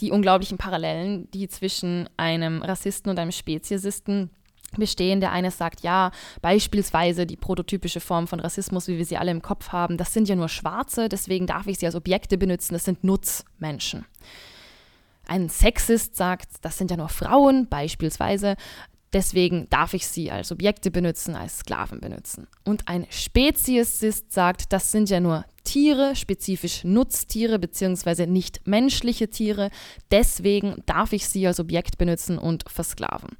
die 0.00 0.10
unglaublichen 0.10 0.58
Parallelen, 0.58 1.30
die 1.30 1.48
zwischen 1.48 2.08
einem 2.16 2.62
Rassisten 2.62 3.10
und 3.10 3.18
einem 3.18 3.32
Speziesisten 3.32 4.30
bestehen. 4.76 5.20
Der 5.20 5.32
eine 5.32 5.50
sagt, 5.50 5.82
ja, 5.82 6.10
beispielsweise 6.42 7.26
die 7.26 7.36
prototypische 7.36 8.00
Form 8.00 8.26
von 8.26 8.40
Rassismus, 8.40 8.88
wie 8.88 8.98
wir 8.98 9.04
sie 9.04 9.16
alle 9.16 9.30
im 9.30 9.42
Kopf 9.42 9.70
haben, 9.70 9.96
das 9.96 10.12
sind 10.12 10.28
ja 10.28 10.36
nur 10.36 10.48
Schwarze, 10.48 11.08
deswegen 11.08 11.46
darf 11.46 11.66
ich 11.66 11.78
sie 11.78 11.86
als 11.86 11.94
Objekte 11.94 12.36
benutzen, 12.38 12.74
das 12.74 12.84
sind 12.84 13.04
Nutzmenschen. 13.04 14.04
Ein 15.28 15.48
Sexist 15.48 16.16
sagt, 16.16 16.48
das 16.62 16.78
sind 16.78 16.90
ja 16.90 16.96
nur 16.96 17.08
Frauen, 17.08 17.68
beispielsweise, 17.68 18.56
deswegen 19.16 19.66
darf 19.70 19.94
ich 19.94 20.06
sie 20.06 20.30
als 20.30 20.52
Objekte 20.52 20.90
benutzen, 20.90 21.34
als 21.36 21.60
Sklaven 21.60 22.00
benutzen. 22.00 22.48
Und 22.64 22.86
ein 22.86 23.06
Speziesist 23.08 24.30
sagt, 24.30 24.74
das 24.74 24.92
sind 24.92 25.08
ja 25.08 25.20
nur 25.20 25.46
Tiere, 25.64 26.14
spezifisch 26.14 26.84
Nutztiere 26.84 27.58
bzw. 27.58 28.26
nicht 28.26 28.60
menschliche 28.66 29.30
Tiere. 29.30 29.70
Deswegen 30.10 30.82
darf 30.84 31.14
ich 31.14 31.26
sie 31.26 31.46
als 31.46 31.58
Objekt 31.58 31.96
benutzen 31.96 32.36
und 32.36 32.64
versklaven. 32.68 33.30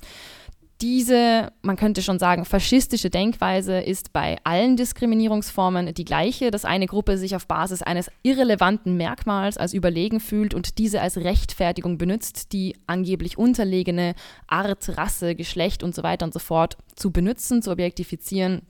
Diese, 0.82 1.52
man 1.62 1.76
könnte 1.76 2.02
schon 2.02 2.18
sagen, 2.18 2.44
faschistische 2.44 3.08
Denkweise 3.08 3.80
ist 3.80 4.12
bei 4.12 4.36
allen 4.44 4.76
Diskriminierungsformen 4.76 5.94
die 5.94 6.04
gleiche, 6.04 6.50
dass 6.50 6.66
eine 6.66 6.86
Gruppe 6.86 7.16
sich 7.16 7.34
auf 7.34 7.46
Basis 7.46 7.80
eines 7.80 8.10
irrelevanten 8.22 8.94
Merkmals 8.98 9.56
als 9.56 9.72
überlegen 9.72 10.20
fühlt 10.20 10.52
und 10.52 10.76
diese 10.76 11.00
als 11.00 11.16
Rechtfertigung 11.16 11.96
benutzt, 11.96 12.52
die 12.52 12.76
angeblich 12.86 13.38
unterlegene 13.38 14.14
Art, 14.48 14.98
Rasse, 14.98 15.34
Geschlecht 15.34 15.82
und 15.82 15.94
so 15.94 16.02
weiter 16.02 16.26
und 16.26 16.34
so 16.34 16.40
fort 16.40 16.76
zu 16.94 17.10
benutzen, 17.10 17.62
zu 17.62 17.70
objektifizieren, 17.70 18.60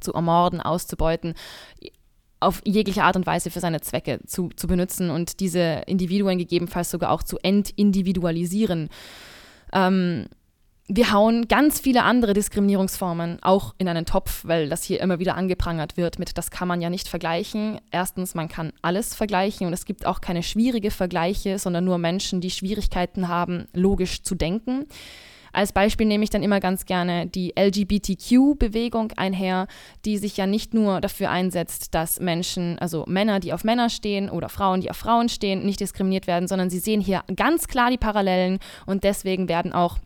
zu 0.00 0.12
ermorden, 0.12 0.60
auszubeuten 0.60 1.34
auf 2.40 2.60
jegliche 2.64 3.04
Art 3.04 3.16
und 3.16 3.26
Weise 3.26 3.50
für 3.50 3.60
seine 3.60 3.80
Zwecke 3.80 4.20
zu, 4.26 4.50
zu 4.54 4.66
benutzen 4.66 5.10
und 5.10 5.40
diese 5.40 5.82
Individuen 5.86 6.36
gegebenenfalls 6.36 6.90
sogar 6.90 7.10
auch 7.10 7.22
zu 7.22 7.38
entindividualisieren. 7.38 8.90
Ähm, 9.72 10.26
wir 10.86 11.12
hauen 11.12 11.48
ganz 11.48 11.80
viele 11.80 12.02
andere 12.02 12.34
Diskriminierungsformen 12.34 13.42
auch 13.42 13.74
in 13.78 13.88
einen 13.88 14.04
Topf, 14.04 14.44
weil 14.44 14.68
das 14.68 14.84
hier 14.84 15.00
immer 15.00 15.18
wieder 15.18 15.34
angeprangert 15.34 15.96
wird 15.96 16.18
mit, 16.18 16.36
das 16.36 16.50
kann 16.50 16.68
man 16.68 16.82
ja 16.82 16.90
nicht 16.90 17.08
vergleichen. 17.08 17.80
Erstens, 17.90 18.34
man 18.34 18.48
kann 18.48 18.72
alles 18.82 19.14
vergleichen 19.14 19.66
und 19.66 19.72
es 19.72 19.86
gibt 19.86 20.04
auch 20.04 20.20
keine 20.20 20.42
schwierige 20.42 20.90
Vergleiche, 20.90 21.58
sondern 21.58 21.86
nur 21.86 21.96
Menschen, 21.96 22.42
die 22.42 22.50
Schwierigkeiten 22.50 23.28
haben, 23.28 23.66
logisch 23.72 24.22
zu 24.22 24.34
denken. 24.34 24.84
Als 25.54 25.72
Beispiel 25.72 26.06
nehme 26.06 26.24
ich 26.24 26.30
dann 26.30 26.42
immer 26.42 26.60
ganz 26.60 26.84
gerne 26.84 27.28
die 27.28 27.54
LGBTQ-Bewegung 27.56 29.12
einher, 29.16 29.68
die 30.04 30.18
sich 30.18 30.36
ja 30.36 30.46
nicht 30.46 30.74
nur 30.74 31.00
dafür 31.00 31.30
einsetzt, 31.30 31.94
dass 31.94 32.20
Menschen, 32.20 32.78
also 32.80 33.04
Männer, 33.06 33.40
die 33.40 33.52
auf 33.52 33.64
Männer 33.64 33.88
stehen 33.88 34.28
oder 34.28 34.48
Frauen, 34.48 34.80
die 34.80 34.90
auf 34.90 34.96
Frauen 34.96 35.28
stehen, 35.28 35.64
nicht 35.64 35.80
diskriminiert 35.80 36.26
werden, 36.26 36.48
sondern 36.48 36.70
sie 36.70 36.80
sehen 36.80 37.00
hier 37.00 37.22
ganz 37.36 37.68
klar 37.68 37.90
die 37.90 37.98
Parallelen 37.98 38.58
und 38.84 39.04
deswegen 39.04 39.48
werden 39.48 39.72
auch 39.72 39.98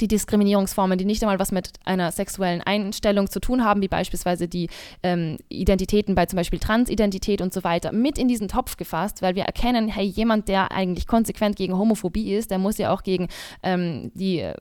die 0.00 0.08
Diskriminierungsformen, 0.08 0.98
die 0.98 1.04
nicht 1.04 1.22
einmal 1.22 1.38
was 1.38 1.52
mit 1.52 1.70
einer 1.84 2.12
sexuellen 2.12 2.62
Einstellung 2.62 3.30
zu 3.30 3.40
tun 3.40 3.64
haben, 3.64 3.82
wie 3.82 3.88
beispielsweise 3.88 4.48
die 4.48 4.68
ähm, 5.02 5.38
Identitäten 5.48 6.14
bei 6.14 6.26
zum 6.26 6.36
Beispiel 6.36 6.58
Transidentität 6.58 7.40
und 7.40 7.52
so 7.52 7.64
weiter, 7.64 7.92
mit 7.92 8.18
in 8.18 8.28
diesen 8.28 8.48
Topf 8.48 8.76
gefasst, 8.76 9.22
weil 9.22 9.34
wir 9.34 9.44
erkennen, 9.44 9.88
hey, 9.88 10.04
jemand, 10.04 10.48
der 10.48 10.72
eigentlich 10.72 11.06
konsequent 11.06 11.56
gegen 11.56 11.76
Homophobie 11.76 12.34
ist, 12.34 12.50
der 12.50 12.58
muss 12.58 12.78
ja 12.78 12.92
auch 12.92 13.02
gegen 13.02 13.28
ähm, 13.62 14.10
die 14.14 14.40
äh, 14.40 14.54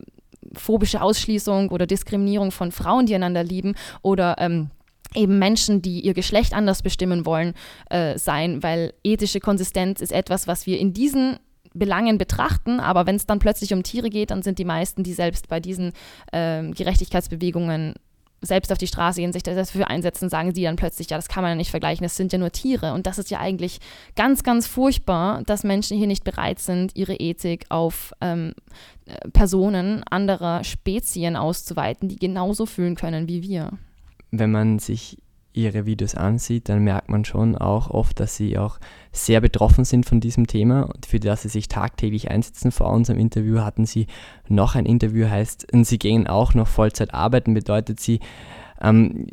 phobische 0.53 1.01
Ausschließung 1.01 1.69
oder 1.69 1.87
Diskriminierung 1.87 2.51
von 2.51 2.71
Frauen, 2.71 3.05
die 3.05 3.15
einander 3.15 3.43
lieben 3.43 3.75
oder 4.01 4.35
ähm, 4.39 4.69
eben 5.13 5.39
Menschen, 5.39 5.81
die 5.81 6.01
ihr 6.01 6.13
Geschlecht 6.13 6.53
anders 6.53 6.81
bestimmen 6.81 7.25
wollen, 7.25 7.53
äh, 7.89 8.17
sein, 8.17 8.63
weil 8.63 8.93
ethische 9.03 9.39
Konsistenz 9.39 10.01
ist 10.01 10.11
etwas, 10.11 10.47
was 10.47 10.65
wir 10.65 10.79
in 10.79 10.93
diesen 10.93 11.37
Belangen 11.75 12.17
betrachten, 12.17 12.79
aber 12.79 13.05
wenn 13.05 13.15
es 13.15 13.25
dann 13.25 13.39
plötzlich 13.39 13.73
um 13.73 13.83
Tiere 13.83 14.09
geht, 14.09 14.31
dann 14.31 14.41
sind 14.41 14.57
die 14.59 14.65
meisten, 14.65 15.03
die 15.03 15.13
selbst 15.13 15.47
bei 15.49 15.59
diesen 15.59 15.91
äh, 16.31 16.63
Gerechtigkeitsbewegungen 16.71 17.95
selbst 18.41 18.71
auf 18.71 18.77
die 18.77 18.87
Straße 18.87 19.19
gehen, 19.19 19.33
sich 19.33 19.43
dafür 19.43 19.89
einsetzen, 19.89 20.29
sagen 20.29 20.53
sie 20.53 20.63
dann 20.63 20.75
plötzlich, 20.75 21.09
ja, 21.09 21.17
das 21.17 21.27
kann 21.27 21.41
man 21.41 21.51
ja 21.51 21.55
nicht 21.55 21.71
vergleichen, 21.71 22.03
das 22.03 22.15
sind 22.15 22.31
ja 22.31 22.39
nur 22.39 22.51
Tiere. 22.51 22.93
Und 22.93 23.07
das 23.07 23.17
ist 23.17 23.31
ja 23.31 23.39
eigentlich 23.39 23.79
ganz, 24.15 24.43
ganz 24.43 24.67
furchtbar, 24.67 25.41
dass 25.45 25.63
Menschen 25.63 25.97
hier 25.97 26.07
nicht 26.07 26.23
bereit 26.23 26.59
sind, 26.59 26.95
ihre 26.95 27.15
Ethik 27.15 27.65
auf 27.69 28.13
ähm, 28.21 28.53
Personen 29.33 30.03
anderer 30.09 30.63
Spezien 30.63 31.35
auszuweiten, 31.35 32.09
die 32.09 32.17
genauso 32.17 32.65
fühlen 32.65 32.95
können 32.95 33.27
wie 33.27 33.41
wir. 33.41 33.71
Wenn 34.31 34.51
man 34.51 34.79
sich 34.79 35.17
ihre 35.55 35.85
Videos 35.85 36.15
ansieht, 36.15 36.69
dann 36.69 36.83
merkt 36.83 37.09
man 37.09 37.25
schon 37.25 37.57
auch 37.57 37.89
oft, 37.89 38.19
dass 38.19 38.35
sie 38.35 38.57
auch 38.57 38.79
sehr 39.11 39.41
betroffen 39.41 39.85
sind 39.85 40.05
von 40.05 40.19
diesem 40.19 40.47
Thema 40.47 40.83
und 40.83 41.05
für 41.05 41.19
das 41.19 41.43
sie 41.43 41.49
sich 41.49 41.67
tagtäglich 41.67 42.29
einsetzen. 42.29 42.71
Vor 42.71 42.91
unserem 42.91 43.19
Interview 43.19 43.59
hatten 43.61 43.85
sie 43.85 44.07
noch 44.47 44.75
ein 44.75 44.85
Interview, 44.85 45.29
heißt, 45.29 45.67
sie 45.71 45.99
gehen 45.99 46.27
auch 46.27 46.53
noch 46.53 46.67
Vollzeit 46.67 47.13
arbeiten, 47.13 47.53
bedeutet 47.53 47.99
sie 47.99 48.19
ähm, 48.81 49.27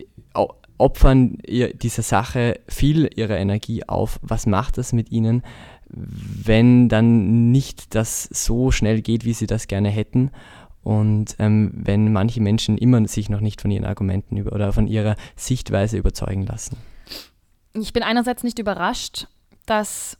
opfern 0.83 1.39
dieser 1.47 2.03
Sache 2.03 2.61
viel 2.69 3.09
ihrer 3.15 3.39
Energie 3.39 3.85
auf. 3.89 4.19
Was 4.23 4.47
macht 4.47 4.79
das 4.79 4.93
mit 4.93 5.13
ihnen, 5.13 5.43
wenn 5.89 6.89
dann 6.89 7.53
nicht 7.53 7.95
das 7.95 8.25
so 8.25 8.71
schnell 8.71 9.01
geht, 9.01 9.25
wie 9.25 9.33
sie 9.33 9.47
das 9.47 9.69
gerne 9.69 9.91
hätten? 9.91 10.31
Und 10.83 11.37
ähm, 11.39 11.71
wenn 11.75 12.13
manche 12.13 12.41
Menschen 12.41 12.77
immer 12.77 13.07
sich 13.07 13.29
noch 13.29 13.41
nicht 13.41 13.61
von 13.61 13.71
ihren 13.71 13.85
Argumenten 13.85 14.37
über, 14.37 14.53
oder 14.53 14.73
von 14.73 14.87
ihrer 14.87 15.17
Sichtweise 15.37 15.97
überzeugen 15.97 16.45
lassen. 16.45 16.77
Ich 17.75 17.93
bin 17.93 18.03
einerseits 18.03 18.43
nicht 18.43 18.59
überrascht, 18.59 19.27
dass 19.67 20.19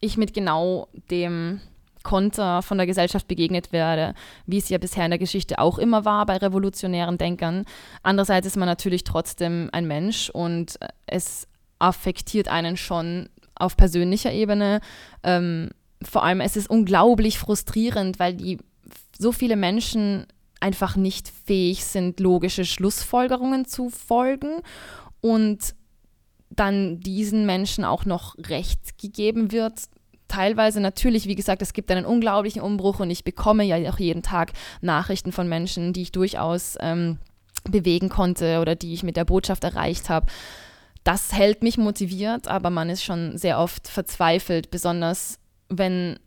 ich 0.00 0.16
mit 0.16 0.34
genau 0.34 0.88
dem 1.10 1.60
Konter 2.02 2.62
von 2.62 2.78
der 2.78 2.86
Gesellschaft 2.86 3.26
begegnet 3.28 3.72
werde, 3.72 4.14
wie 4.46 4.58
es 4.58 4.68
ja 4.68 4.78
bisher 4.78 5.04
in 5.04 5.10
der 5.10 5.18
Geschichte 5.18 5.58
auch 5.58 5.78
immer 5.78 6.04
war 6.04 6.24
bei 6.26 6.36
revolutionären 6.36 7.18
Denkern. 7.18 7.64
Andererseits 8.02 8.46
ist 8.46 8.56
man 8.56 8.68
natürlich 8.68 9.04
trotzdem 9.04 9.68
ein 9.72 9.86
Mensch 9.86 10.30
und 10.30 10.78
es 11.06 11.48
affektiert 11.78 12.48
einen 12.48 12.76
schon 12.76 13.28
auf 13.54 13.76
persönlicher 13.76 14.32
Ebene. 14.32 14.80
Ähm, 15.22 15.70
vor 16.02 16.22
allem 16.24 16.40
es 16.40 16.56
ist 16.56 16.70
unglaublich 16.70 17.38
frustrierend, 17.38 18.18
weil 18.18 18.34
die 18.34 18.58
so 19.18 19.32
viele 19.32 19.56
Menschen 19.56 20.26
einfach 20.60 20.96
nicht 20.96 21.30
fähig 21.44 21.84
sind, 21.84 22.20
logische 22.20 22.64
Schlussfolgerungen 22.64 23.64
zu 23.64 23.90
folgen 23.90 24.62
und 25.20 25.74
dann 26.50 27.00
diesen 27.00 27.46
Menschen 27.46 27.84
auch 27.84 28.04
noch 28.04 28.36
Recht 28.38 28.98
gegeben 28.98 29.52
wird. 29.52 29.82
Teilweise 30.26 30.80
natürlich, 30.80 31.26
wie 31.26 31.34
gesagt, 31.34 31.62
es 31.62 31.72
gibt 31.72 31.90
einen 31.90 32.04
unglaublichen 32.04 32.62
Umbruch 32.62 33.00
und 33.00 33.10
ich 33.10 33.24
bekomme 33.24 33.64
ja 33.64 33.76
auch 33.90 33.98
jeden 33.98 34.22
Tag 34.22 34.52
Nachrichten 34.80 35.32
von 35.32 35.48
Menschen, 35.48 35.92
die 35.92 36.02
ich 36.02 36.12
durchaus 36.12 36.76
ähm, 36.80 37.18
bewegen 37.64 38.08
konnte 38.08 38.60
oder 38.60 38.74
die 38.74 38.92
ich 38.92 39.02
mit 39.02 39.16
der 39.16 39.24
Botschaft 39.24 39.64
erreicht 39.64 40.08
habe. 40.08 40.26
Das 41.04 41.32
hält 41.32 41.62
mich 41.62 41.78
motiviert, 41.78 42.48
aber 42.48 42.70
man 42.70 42.90
ist 42.90 43.04
schon 43.04 43.38
sehr 43.38 43.58
oft 43.58 43.88
verzweifelt, 43.88 44.70
besonders 44.70 45.38
wenn 45.68 46.18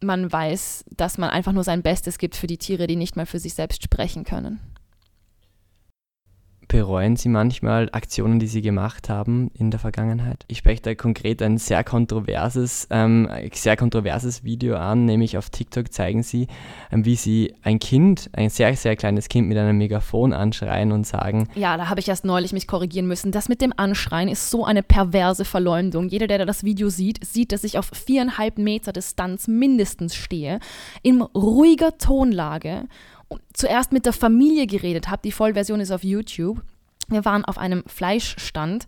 man 0.00 0.30
weiß, 0.30 0.84
dass 0.96 1.18
man 1.18 1.30
einfach 1.30 1.52
nur 1.52 1.64
sein 1.64 1.82
Bestes 1.82 2.18
gibt 2.18 2.36
für 2.36 2.46
die 2.46 2.58
Tiere, 2.58 2.86
die 2.86 2.96
nicht 2.96 3.16
mal 3.16 3.26
für 3.26 3.38
sich 3.38 3.54
selbst 3.54 3.82
sprechen 3.82 4.24
können. 4.24 4.60
Bereuen 6.68 7.14
Sie 7.14 7.28
manchmal 7.28 7.88
Aktionen, 7.92 8.40
die 8.40 8.48
Sie 8.48 8.60
gemacht 8.60 9.08
haben 9.08 9.52
in 9.54 9.70
der 9.70 9.78
Vergangenheit? 9.78 10.44
Ich 10.48 10.58
spreche 10.58 10.82
da 10.82 10.94
konkret 10.96 11.40
ein 11.40 11.58
sehr 11.58 11.84
kontroverses, 11.84 12.88
ähm, 12.90 13.28
sehr 13.52 13.76
kontroverses 13.76 14.42
Video 14.42 14.74
an, 14.76 15.04
nämlich 15.04 15.38
auf 15.38 15.48
TikTok 15.48 15.92
zeigen 15.92 16.24
Sie, 16.24 16.48
ähm, 16.90 17.04
wie 17.04 17.14
Sie 17.14 17.54
ein 17.62 17.78
Kind, 17.78 18.30
ein 18.32 18.50
sehr, 18.50 18.74
sehr 18.74 18.96
kleines 18.96 19.28
Kind 19.28 19.46
mit 19.46 19.56
einem 19.56 19.78
Megafon 19.78 20.32
anschreien 20.32 20.90
und 20.90 21.06
sagen. 21.06 21.48
Ja, 21.54 21.76
da 21.76 21.88
habe 21.88 22.00
ich 22.00 22.08
erst 22.08 22.24
neulich 22.24 22.52
mich 22.52 22.66
korrigieren 22.66 23.06
müssen. 23.06 23.30
Das 23.30 23.48
mit 23.48 23.62
dem 23.62 23.72
Anschreien 23.76 24.28
ist 24.28 24.50
so 24.50 24.64
eine 24.64 24.82
perverse 24.82 25.44
Verleumdung. 25.44 26.08
Jeder, 26.08 26.26
der 26.26 26.46
das 26.46 26.64
Video 26.64 26.88
sieht, 26.88 27.24
sieht, 27.24 27.52
dass 27.52 27.62
ich 27.62 27.78
auf 27.78 27.90
viereinhalb 27.92 28.58
Meter 28.58 28.92
Distanz 28.92 29.46
mindestens 29.46 30.16
stehe, 30.16 30.58
in 31.02 31.22
ruhiger 31.22 31.96
Tonlage 31.98 32.88
zuerst 33.52 33.92
mit 33.92 34.06
der 34.06 34.12
Familie 34.12 34.66
geredet 34.66 35.08
habe. 35.08 35.22
Die 35.24 35.32
Vollversion 35.32 35.80
ist 35.80 35.90
auf 35.90 36.04
YouTube. 36.04 36.62
Wir 37.08 37.24
waren 37.24 37.44
auf 37.44 37.58
einem 37.58 37.84
Fleischstand 37.86 38.86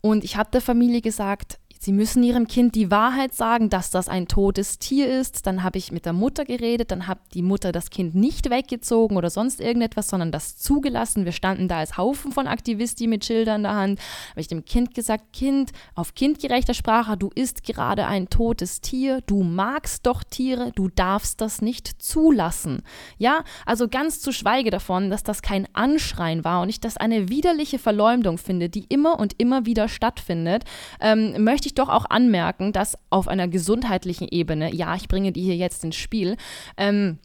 und 0.00 0.24
ich 0.24 0.36
habe 0.36 0.50
der 0.50 0.60
Familie 0.60 1.00
gesagt, 1.00 1.58
Sie 1.78 1.92
müssen 1.92 2.22
ihrem 2.22 2.46
Kind 2.46 2.74
die 2.74 2.90
Wahrheit 2.90 3.34
sagen, 3.34 3.70
dass 3.70 3.90
das 3.90 4.08
ein 4.08 4.28
totes 4.28 4.78
Tier 4.78 5.08
ist. 5.08 5.46
Dann 5.46 5.62
habe 5.62 5.78
ich 5.78 5.92
mit 5.92 6.06
der 6.06 6.12
Mutter 6.12 6.44
geredet, 6.44 6.90
dann 6.90 7.06
hat 7.06 7.18
die 7.34 7.42
Mutter 7.42 7.72
das 7.72 7.90
Kind 7.90 8.14
nicht 8.14 8.50
weggezogen 8.50 9.16
oder 9.16 9.30
sonst 9.30 9.60
irgendetwas, 9.60 10.08
sondern 10.08 10.32
das 10.32 10.56
zugelassen. 10.56 11.24
Wir 11.24 11.32
standen 11.32 11.68
da 11.68 11.78
als 11.78 11.96
Haufen 11.96 12.32
von 12.32 12.46
Aktivisten 12.46 13.10
mit 13.10 13.24
Schildern 13.24 13.56
in 13.56 13.62
der 13.64 13.74
Hand. 13.74 14.00
Habe 14.30 14.40
ich 14.40 14.48
dem 14.48 14.64
Kind 14.64 14.94
gesagt, 14.94 15.32
Kind, 15.32 15.70
auf 15.94 16.14
kindgerechter 16.14 16.74
Sprache, 16.74 17.16
du 17.16 17.30
isst 17.34 17.64
gerade 17.64 18.06
ein 18.06 18.28
totes 18.28 18.80
Tier, 18.80 19.20
du 19.26 19.42
magst 19.42 20.06
doch 20.06 20.22
Tiere, 20.22 20.72
du 20.74 20.88
darfst 20.88 21.40
das 21.40 21.62
nicht 21.62 22.02
zulassen. 22.02 22.82
Ja, 23.18 23.44
also 23.64 23.88
ganz 23.88 24.20
zu 24.20 24.32
schweige 24.32 24.70
davon, 24.70 25.10
dass 25.10 25.22
das 25.22 25.42
kein 25.42 25.66
Anschreien 25.72 26.44
war 26.44 26.62
und 26.62 26.68
ich 26.68 26.80
das 26.80 26.96
eine 26.96 27.28
widerliche 27.28 27.78
Verleumdung 27.78 28.38
finde, 28.38 28.68
die 28.68 28.86
immer 28.88 29.18
und 29.18 29.34
immer 29.38 29.66
wieder 29.66 29.88
stattfindet, 29.88 30.64
ähm, 31.00 31.44
möchte 31.44 31.68
ich 31.68 31.74
doch 31.78 31.88
auch 31.88 32.06
anmerken, 32.08 32.72
dass 32.72 32.98
auf 33.10 33.28
einer 33.28 33.48
gesundheitlichen 33.48 34.28
Ebene, 34.28 34.74
ja, 34.74 34.94
ich 34.94 35.08
bringe 35.08 35.32
die 35.32 35.42
hier 35.42 35.56
jetzt 35.56 35.84
ins 35.84 35.96
Spiel, 35.96 36.36
ähm, 36.76 37.18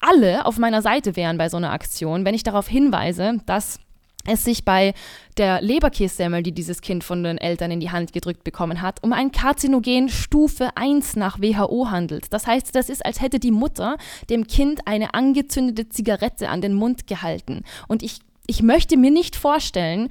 alle 0.00 0.46
auf 0.46 0.58
meiner 0.58 0.82
Seite 0.82 1.16
wären 1.16 1.38
bei 1.38 1.48
so 1.48 1.56
einer 1.56 1.72
Aktion, 1.72 2.24
wenn 2.24 2.34
ich 2.34 2.42
darauf 2.42 2.66
hinweise, 2.66 3.38
dass 3.46 3.78
es 4.24 4.44
sich 4.44 4.64
bei 4.64 4.94
der 5.36 5.60
Leberkässemmel, 5.62 6.42
die 6.42 6.52
dieses 6.52 6.80
Kind 6.80 7.02
von 7.02 7.24
den 7.24 7.38
Eltern 7.38 7.70
in 7.70 7.80
die 7.80 7.90
Hand 7.90 8.12
gedrückt 8.12 8.44
bekommen 8.44 8.82
hat, 8.82 9.02
um 9.02 9.12
ein 9.12 9.32
Karzinogen 9.32 10.08
Stufe 10.08 10.70
1 10.76 11.16
nach 11.16 11.40
WHO 11.40 11.90
handelt. 11.90 12.32
Das 12.32 12.46
heißt, 12.46 12.74
das 12.74 12.88
ist, 12.88 13.04
als 13.04 13.20
hätte 13.20 13.40
die 13.40 13.50
Mutter 13.50 13.96
dem 14.30 14.46
Kind 14.46 14.86
eine 14.86 15.14
angezündete 15.14 15.88
Zigarette 15.88 16.48
an 16.48 16.60
den 16.60 16.74
Mund 16.74 17.06
gehalten. 17.06 17.64
Und 17.88 18.02
ich, 18.02 18.18
ich 18.46 18.62
möchte 18.62 18.96
mir 18.96 19.10
nicht 19.10 19.34
vorstellen, 19.34 20.08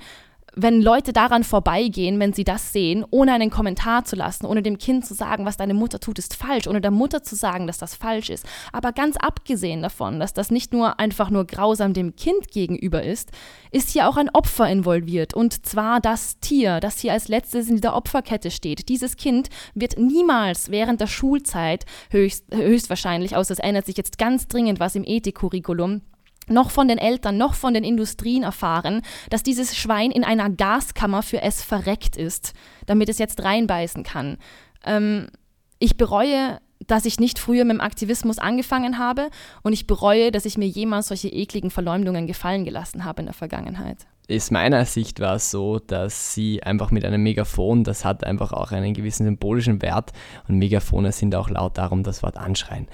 wenn 0.54 0.82
Leute 0.82 1.14
daran 1.14 1.44
vorbeigehen, 1.44 2.20
wenn 2.20 2.34
sie 2.34 2.44
das 2.44 2.74
sehen, 2.74 3.06
ohne 3.10 3.34
einen 3.34 3.50
Kommentar 3.50 4.04
zu 4.04 4.16
lassen, 4.16 4.46
ohne 4.46 4.62
dem 4.62 4.78
Kind 4.78 5.06
zu 5.06 5.14
sagen, 5.14 5.46
was 5.46 5.58
deine 5.58 5.74
Mutter 5.74 6.00
tut, 6.00 6.20
ist 6.20 6.36
falsch, 6.36 6.68
ohne 6.68 6.82
der 6.82 6.92
Mutter 6.92 7.24
zu 7.24 7.36
sagen, 7.36 7.68
dass 7.68 7.78
das 7.78 7.96
falsch 7.96 8.30
ist. 8.30 8.46
Aber 8.74 8.92
ganz 8.92 9.16
abgesehen 9.18 9.82
davon, 9.82 10.20
dass 10.20 10.34
das 10.34 10.52
nicht 10.52 10.74
nur 10.74 11.00
einfach 11.00 11.30
nur 11.30 11.46
grausam 11.46 11.94
dem 11.94 12.16
Kind 12.16 12.52
gegenüber 12.52 13.02
ist, 13.04 13.32
ist 13.72 13.90
hier 13.90 14.10
auch 14.10 14.18
ein 14.18 14.30
Opfer 14.30 14.70
involviert. 14.70 15.34
Und 15.34 15.66
zwar 15.66 16.02
das 16.02 16.40
Tier, 16.40 16.82
das 16.82 17.00
hier 17.00 17.14
als 17.14 17.30
letztes 17.30 17.70
in 17.70 17.80
der 17.80 17.96
Opferkette 17.96 18.52
steht. 18.52 18.90
Dieses 18.90 19.16
Kind 19.16 19.50
wird 19.74 19.98
niemals 19.98 20.70
während 20.70 21.00
der 21.00 21.08
Schulzeit 21.08 21.86
höchst, 22.10 22.46
höchstwahrscheinlich, 22.54 23.36
außer 23.38 23.54
es 23.54 23.60
ändert 23.60 23.86
sich 23.86 23.96
jetzt 23.96 24.18
ganz 24.18 24.48
dringend 24.48 24.80
was 24.80 24.96
im 24.96 25.04
Ethikcurriculum, 25.06 26.02
noch 26.52 26.72
von 26.72 26.88
den 26.88 26.98
Eltern, 26.98 27.38
noch 27.38 27.54
von 27.54 27.74
den 27.74 27.84
Industrien 27.84 28.44
erfahren, 28.44 29.02
dass 29.30 29.44
dieses 29.44 29.76
Schwein 29.76 30.12
in 30.12 30.24
einer 30.24 30.50
Gaskammer 30.50 31.24
für 31.24 31.42
es 31.42 31.64
verreckt 31.64 32.18
ist, 32.18 32.54
damit 32.86 33.10
es 33.10 33.18
jetzt 33.18 33.44
reinbeißen 33.44 34.04
kann. 34.04 34.38
Ähm, 34.86 35.28
ich 35.80 35.98
bereue, 35.98 36.60
dass 36.88 37.06
ich 37.06 37.20
nicht 37.20 37.40
früher 37.40 37.66
mit 37.66 37.76
dem 37.76 37.82
Aktivismus 37.82 38.40
angefangen 38.40 38.98
habe 38.98 39.30
und 39.64 39.74
ich 39.74 39.88
bereue, 39.88 40.32
dass 40.32 40.46
ich 40.46 40.58
mir 40.58 40.68
jemals 40.68 41.08
solche 41.08 41.30
ekligen 41.30 41.70
Verleumdungen 41.70 42.28
gefallen 42.28 42.66
gelassen 42.66 43.06
habe 43.06 43.22
in 43.22 43.26
der 43.28 43.34
Vergangenheit. 43.34 44.08
Aus 44.32 44.52
meiner 44.52 44.86
Sicht 44.86 45.20
war 45.20 45.36
es 45.36 45.52
so, 45.52 45.80
dass 45.80 46.34
sie 46.34 46.64
einfach 46.64 46.92
mit 46.92 47.04
einem 47.04 47.22
Megafon, 47.22 47.84
das 47.84 48.06
hat 48.06 48.24
einfach 48.24 48.54
auch 48.54 48.72
einen 48.72 48.94
gewissen 48.94 49.26
symbolischen 49.26 49.82
Wert 49.82 50.12
und 50.48 50.58
Megafone 50.58 51.12
sind 51.12 51.36
auch 51.36 51.50
laut 51.50 51.78
darum 51.78 52.04
das 52.04 52.24
Wort 52.24 52.38
anschreien 52.38 52.88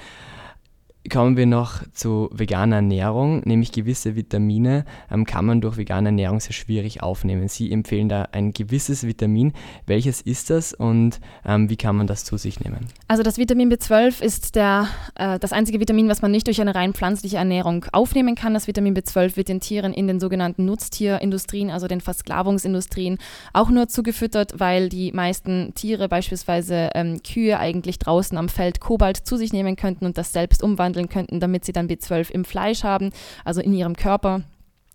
kommen 1.09 1.37
wir 1.37 1.45
noch 1.45 1.83
zu 1.93 2.29
veganer 2.31 2.77
Ernährung, 2.77 3.41
nämlich 3.45 3.71
gewisse 3.71 4.15
Vitamine 4.15 4.85
ähm, 5.11 5.25
kann 5.25 5.45
man 5.45 5.61
durch 5.61 5.77
vegane 5.77 6.09
Ernährung 6.09 6.39
sehr 6.39 6.53
schwierig 6.53 7.01
aufnehmen. 7.01 7.47
Sie 7.47 7.71
empfehlen 7.71 8.09
da 8.09 8.29
ein 8.31 8.53
gewisses 8.53 9.05
Vitamin. 9.05 9.53
Welches 9.85 10.21
ist 10.21 10.49
das 10.49 10.73
und 10.73 11.19
ähm, 11.45 11.69
wie 11.69 11.77
kann 11.77 11.95
man 11.95 12.07
das 12.07 12.25
zu 12.25 12.37
sich 12.37 12.59
nehmen? 12.59 12.87
Also 13.07 13.23
das 13.23 13.37
Vitamin 13.37 13.71
B12 13.71 14.21
ist 14.21 14.55
der, 14.55 14.87
äh, 15.15 15.39
das 15.39 15.53
einzige 15.53 15.79
Vitamin, 15.79 16.09
was 16.09 16.21
man 16.21 16.31
nicht 16.31 16.47
durch 16.47 16.59
eine 16.61 16.75
rein 16.75 16.93
pflanzliche 16.93 17.37
Ernährung 17.37 17.85
aufnehmen 17.91 18.35
kann. 18.35 18.53
Das 18.53 18.67
Vitamin 18.67 18.95
B12 18.95 19.37
wird 19.37 19.47
den 19.47 19.59
Tieren 19.59 19.93
in 19.93 20.07
den 20.07 20.19
sogenannten 20.19 20.65
Nutztierindustrien, 20.65 21.69
also 21.69 21.87
den 21.87 22.01
Versklavungsindustrien, 22.01 23.17
auch 23.53 23.69
nur 23.69 23.87
zugefüttert, 23.87 24.59
weil 24.59 24.89
die 24.89 25.11
meisten 25.11 25.73
Tiere, 25.73 26.09
beispielsweise 26.09 26.89
ähm, 26.95 27.21
Kühe, 27.23 27.59
eigentlich 27.59 27.99
draußen 27.99 28.37
am 28.37 28.49
Feld 28.49 28.79
Kobalt 28.79 29.17
zu 29.17 29.37
sich 29.37 29.53
nehmen 29.53 29.75
könnten 29.75 30.05
und 30.05 30.17
das 30.17 30.33
selbst 30.33 30.63
umwandeln 30.63 30.96
könnten, 31.05 31.39
damit 31.39 31.65
sie 31.65 31.71
dann 31.71 31.88
B12 31.88 32.31
im 32.31 32.45
Fleisch 32.45 32.83
haben, 32.83 33.12
also 33.45 33.62
in 33.62 33.73
ihrem 33.73 33.95
Körper. 33.95 34.41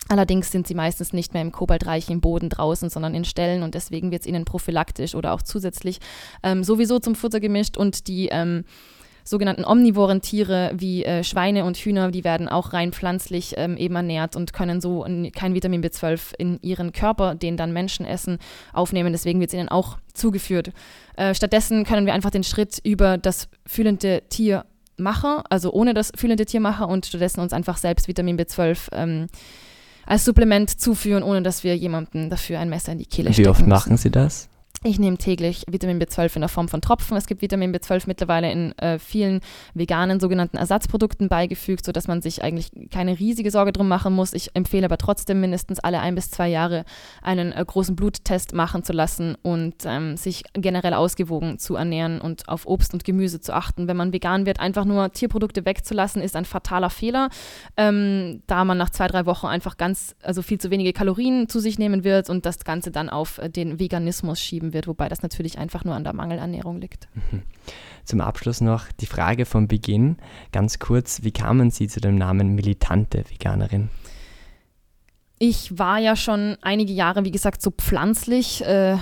Allerdings 0.09 0.51
sind 0.51 0.67
sie 0.67 0.75
meistens 0.75 1.13
nicht 1.13 1.33
mehr 1.33 1.43
im 1.43 1.53
kobaltreichen 1.53 2.21
Boden 2.21 2.49
draußen, 2.49 2.91
sondern 2.91 3.15
in 3.15 3.25
Ställen 3.25 3.63
und 3.63 3.75
deswegen 3.75 4.11
wird 4.11 4.23
es 4.23 4.27
ihnen 4.27 4.45
prophylaktisch 4.45 5.15
oder 5.15 5.33
auch 5.33 5.43
zusätzlich 5.43 6.01
ähm, 6.43 6.65
sowieso 6.65 6.99
zum 6.99 7.15
Futter 7.15 7.41
gemischt 7.41 7.77
und 7.77 8.09
die 8.09 8.29
ähm, 8.29 8.65
sogenannten 9.25 9.65
omnivoren 9.65 10.21
Tiere 10.21 10.73
wie 10.75 11.05
äh, 11.05 11.25
Schweine 11.25 11.65
und 11.65 11.77
Hühner, 11.77 12.11
die 12.11 12.25
werden 12.25 12.49
auch 12.49 12.73
rein 12.73 12.93
pflanzlich 12.93 13.55
ähm, 13.57 13.77
eben 13.77 13.95
ernährt 13.95 14.37
und 14.37 14.53
können 14.53 14.81
so 14.81 15.07
kein 15.35 15.55
Vitamin 15.55 15.83
B12 15.83 16.35
in 16.39 16.59
ihren 16.63 16.93
Körper, 16.93 17.35
den 17.35 17.57
dann 17.57 17.73
Menschen 17.73 18.05
essen, 18.05 18.39
aufnehmen. 18.73 19.13
Deswegen 19.13 19.41
wird 19.41 19.51
es 19.51 19.55
ihnen 19.55 19.69
auch 19.69 19.99
zugeführt. 20.13 20.73
Äh, 21.17 21.35
stattdessen 21.35 21.85
können 21.85 22.07
wir 22.07 22.15
einfach 22.15 22.31
den 22.31 22.45
Schritt 22.45 22.81
über 22.83 23.19
das 23.19 23.49
fühlende 23.67 24.23
Tier 24.29 24.65
machen, 24.97 25.43
also 25.49 25.73
ohne 25.73 25.95
das 25.95 26.13
fühlende 26.17 26.47
Tier 26.47 26.61
machen 26.61 26.87
und 26.87 27.07
stattdessen 27.07 27.41
uns 27.41 27.53
einfach 27.53 27.77
selbst 27.77 28.09
Vitamin 28.09 28.39
B12 28.39 28.79
ähm, 28.93 29.27
als 30.07 30.25
Supplement 30.25 30.69
zuführen, 30.69 31.23
ohne 31.23 31.43
dass 31.43 31.65
wir 31.65 31.77
jemandem 31.77 32.31
dafür 32.31 32.59
ein 32.59 32.69
Messer 32.69 32.93
in 32.93 32.99
die 32.99 33.07
Kehle 33.07 33.33
stecken 33.33 33.47
Wie 33.47 33.51
oft 33.51 33.67
machen 33.67 33.97
Sie 33.97 34.11
das? 34.11 34.49
Ich 34.85 34.99
nehme 34.99 35.17
täglich 35.17 35.63
Vitamin 35.71 36.01
B12 36.01 36.35
in 36.35 36.41
der 36.41 36.49
Form 36.49 36.67
von 36.67 36.81
Tropfen. 36.81 37.17
Es 37.17 37.27
gibt 37.27 37.41
Vitamin 37.41 37.73
B12 37.73 38.03
mittlerweile 38.07 38.51
in 38.51 38.77
äh, 38.79 38.99
vielen 38.99 39.39
veganen 39.75 40.19
sogenannten 40.19 40.57
Ersatzprodukten 40.57 41.29
beigefügt, 41.29 41.85
sodass 41.85 42.09
man 42.09 42.21
sich 42.21 42.43
eigentlich 42.43 42.73
keine 42.91 43.17
riesige 43.17 43.53
Sorge 43.53 43.71
drum 43.71 43.87
machen 43.87 44.13
muss. 44.13 44.33
Ich 44.33 44.57
empfehle 44.57 44.87
aber 44.87 44.99
trotzdem 44.99 45.41
mindestens 45.41 45.79
alle 45.79 46.01
ein 46.01 46.17
bis 46.17 46.33
zwei 46.33 46.49
Jahre 46.49 46.85
einen 47.23 47.53
äh, 47.53 47.65
großen 47.65 47.95
Bluttest 47.95 48.55
machen 48.55 48.83
zu 48.83 48.93
lassen 48.93 49.37
und 49.43 49.77
ähm, 49.85 50.17
sich 50.17 50.43
generell 50.55 50.95
ausgewogen 50.95 51.61
zu 51.61 51.77
ernähren 51.77 52.21
und 52.21 52.49
auf 52.49 52.67
Obst 52.67 52.93
und 52.93 53.05
Gemüse 53.05 53.41
zu 53.41 53.55
achten. 53.55 53.87
Wenn 53.87 53.97
man 53.97 54.13
vegan 54.13 54.47
wird, 54.47 54.59
einfach 54.59 54.85
nur 54.85 55.13
Tierprodukte 55.13 55.65
wegzulassen, 55.65 56.21
ist 56.21 56.35
ein 56.35 56.45
fataler 56.45 56.91
Fehler, 56.91 57.29
ähm, 57.77 58.43
da 58.49 58.65
man 58.65 58.79
nach 58.79 58.91
zwei, 58.91 59.07
drei 59.07 59.27
Wochen 59.27 59.47
einfach 59.47 59.77
ganz, 59.77 60.17
also 60.23 60.43
viel 60.43 60.59
zu 60.59 60.73
wenige 60.73 60.93
Kalorien 60.93 61.49
zu 61.49 61.61
sich 61.61 61.79
nehmen 61.79 62.03
wird 62.03 62.29
und 62.29 62.47
das 62.47 62.65
Ganze 62.65 62.91
dann 62.91 63.09
auf 63.09 63.39
äh, 63.39 63.49
den 63.49 63.79
Veganismus 63.79 64.41
schieben 64.41 64.72
wird, 64.73 64.87
wobei 64.87 65.09
das 65.09 65.23
natürlich 65.23 65.59
einfach 65.59 65.85
nur 65.85 65.95
an 65.95 66.05
der 66.05 66.13
Mangelernährung 66.13 66.81
liegt. 66.81 67.09
Mhm. 67.15 67.43
Zum 68.05 68.21
Abschluss 68.21 68.61
noch 68.61 68.91
die 69.01 69.07
Frage 69.07 69.47
vom 69.47 69.69
Beginn, 69.69 70.17
ganz 70.51 70.79
kurz, 70.79 71.23
wie 71.23 71.31
kamen 71.31 71.71
Sie 71.71 71.89
zu 71.89 72.01
dem 72.01 72.17
Namen 72.17 72.55
militante 72.55 73.25
Veganerin? 73.31 73.91
Ich 75.39 75.77
war 75.77 75.99
ja 75.99 76.15
schon 76.15 76.57
einige 76.63 76.93
Jahre, 76.93 77.25
wie 77.25 77.33
gesagt, 77.33 77.63
so 77.63 77.73
pflanzlich, 77.73 78.65
äh, 78.65 78.97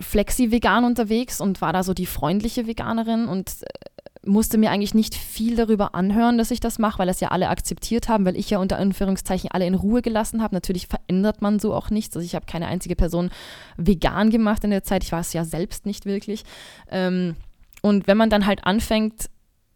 flexi-vegan 0.00 0.84
unterwegs 0.84 1.40
und 1.40 1.60
war 1.60 1.72
da 1.72 1.84
so 1.84 1.94
die 1.94 2.06
freundliche 2.06 2.66
Veganerin 2.66 3.26
und 3.26 3.62
äh, 3.62 3.93
musste 4.26 4.58
mir 4.58 4.70
eigentlich 4.70 4.94
nicht 4.94 5.14
viel 5.14 5.56
darüber 5.56 5.94
anhören, 5.94 6.38
dass 6.38 6.50
ich 6.50 6.60
das 6.60 6.78
mache, 6.78 6.98
weil 6.98 7.06
das 7.06 7.20
ja 7.20 7.28
alle 7.28 7.48
akzeptiert 7.48 8.08
haben, 8.08 8.24
weil 8.24 8.36
ich 8.36 8.50
ja 8.50 8.58
unter 8.58 8.78
Anführungszeichen 8.78 9.50
alle 9.50 9.66
in 9.66 9.74
Ruhe 9.74 10.02
gelassen 10.02 10.42
habe. 10.42 10.54
Natürlich 10.54 10.86
verändert 10.86 11.42
man 11.42 11.58
so 11.58 11.74
auch 11.74 11.90
nichts. 11.90 12.16
Also 12.16 12.24
ich 12.24 12.34
habe 12.34 12.46
keine 12.46 12.66
einzige 12.66 12.96
Person 12.96 13.30
vegan 13.76 14.30
gemacht 14.30 14.64
in 14.64 14.70
der 14.70 14.82
Zeit. 14.82 15.04
Ich 15.04 15.12
war 15.12 15.20
es 15.20 15.32
ja 15.32 15.44
selbst 15.44 15.86
nicht 15.86 16.06
wirklich. 16.06 16.44
Ähm, 16.90 17.36
und 17.82 18.06
wenn 18.06 18.16
man 18.16 18.30
dann 18.30 18.46
halt 18.46 18.64
anfängt, 18.64 19.28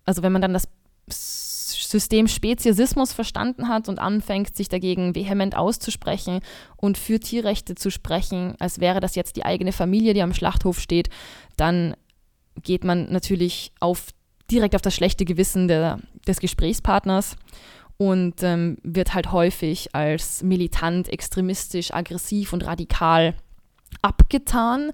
also 0.04 0.22
wenn 0.22 0.32
man 0.32 0.42
dann 0.42 0.54
das 0.54 0.68
System 1.08 2.28
Speziesismus 2.28 3.12
verstanden 3.12 3.68
hat 3.68 3.88
und 3.88 3.98
anfängt, 3.98 4.54
sich 4.56 4.68
dagegen 4.68 5.14
vehement 5.14 5.56
auszusprechen 5.56 6.40
und 6.76 6.98
für 6.98 7.20
Tierrechte 7.20 7.74
zu 7.74 7.90
sprechen, 7.90 8.54
als 8.58 8.80
wäre 8.80 9.00
das 9.00 9.14
jetzt 9.14 9.36
die 9.36 9.44
eigene 9.44 9.72
Familie, 9.72 10.14
die 10.14 10.22
am 10.22 10.34
Schlachthof 10.34 10.80
steht, 10.80 11.08
dann 11.56 11.94
geht 12.62 12.84
man 12.84 13.10
natürlich 13.10 13.72
auf 13.80 14.06
direkt 14.50 14.74
auf 14.74 14.82
das 14.82 14.94
schlechte 14.94 15.24
Gewissen 15.24 15.68
der, 15.68 15.98
des 16.26 16.40
Gesprächspartners 16.40 17.36
und 17.96 18.42
ähm, 18.42 18.78
wird 18.82 19.14
halt 19.14 19.32
häufig 19.32 19.94
als 19.94 20.42
militant, 20.42 21.08
extremistisch, 21.08 21.92
aggressiv 21.92 22.52
und 22.52 22.64
radikal 22.64 23.34
abgetan, 24.02 24.92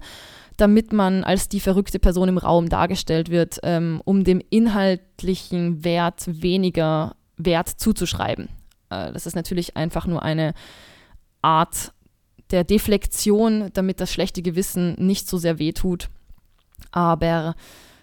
damit 0.57 0.93
man 0.93 1.23
als 1.23 1.49
die 1.49 1.59
verrückte 1.59 1.99
Person 1.99 2.29
im 2.29 2.37
Raum 2.37 2.69
dargestellt 2.69 3.29
wird, 3.29 3.59
ähm, 3.63 4.01
um 4.05 4.23
dem 4.23 4.41
inhaltlichen 4.49 5.83
Wert 5.83 6.23
weniger 6.27 7.15
Wert 7.37 7.69
zuzuschreiben. 7.69 8.49
Äh, 8.89 9.11
das 9.11 9.25
ist 9.25 9.35
natürlich 9.35 9.77
einfach 9.77 10.07
nur 10.07 10.23
eine 10.23 10.53
Art 11.41 11.91
der 12.51 12.63
Deflektion, 12.63 13.69
damit 13.73 13.99
das 13.99 14.11
schlechte 14.11 14.41
Gewissen 14.41 14.95
nicht 14.97 15.27
so 15.27 15.37
sehr 15.37 15.59
wehtut. 15.59 16.09
Aber 16.91 17.55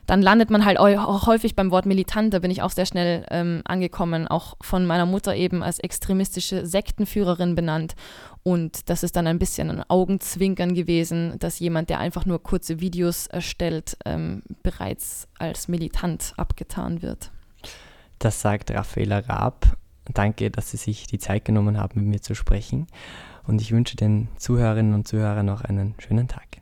dann 0.06 0.20
landet 0.20 0.50
man 0.50 0.64
halt 0.64 0.78
auch 0.78 1.26
häufig 1.26 1.54
beim 1.54 1.70
Wort 1.70 1.86
militant. 1.86 2.34
Da 2.34 2.40
bin 2.40 2.50
ich 2.50 2.62
auch 2.62 2.70
sehr 2.70 2.86
schnell 2.86 3.24
ähm, 3.30 3.62
angekommen, 3.64 4.26
auch 4.26 4.56
von 4.60 4.84
meiner 4.84 5.06
Mutter 5.06 5.34
eben 5.36 5.62
als 5.62 5.78
extremistische 5.78 6.66
Sektenführerin 6.66 7.54
benannt. 7.54 7.94
Und 8.42 8.90
das 8.90 9.04
ist 9.04 9.14
dann 9.14 9.28
ein 9.28 9.38
bisschen 9.38 9.70
ein 9.70 9.84
Augenzwinkern 9.88 10.74
gewesen, 10.74 11.38
dass 11.38 11.60
jemand, 11.60 11.88
der 11.88 12.00
einfach 12.00 12.26
nur 12.26 12.42
kurze 12.42 12.80
Videos 12.80 13.28
erstellt, 13.28 13.96
ähm, 14.04 14.42
bereits 14.62 15.28
als 15.38 15.68
militant 15.68 16.34
abgetan 16.36 17.02
wird. 17.02 17.30
Das 18.18 18.40
sagt 18.40 18.70
Raffaela 18.72 19.20
Raab. 19.20 19.76
Danke, 20.12 20.50
dass 20.50 20.72
Sie 20.72 20.76
sich 20.76 21.06
die 21.06 21.18
Zeit 21.18 21.44
genommen 21.44 21.78
haben, 21.78 22.00
mit 22.00 22.08
mir 22.08 22.20
zu 22.20 22.34
sprechen. 22.34 22.88
Und 23.46 23.60
ich 23.60 23.72
wünsche 23.72 23.96
den 23.96 24.28
Zuhörerinnen 24.36 24.94
und 24.94 25.06
Zuhörern 25.06 25.46
noch 25.46 25.62
einen 25.62 25.94
schönen 25.98 26.26
Tag. 26.26 26.61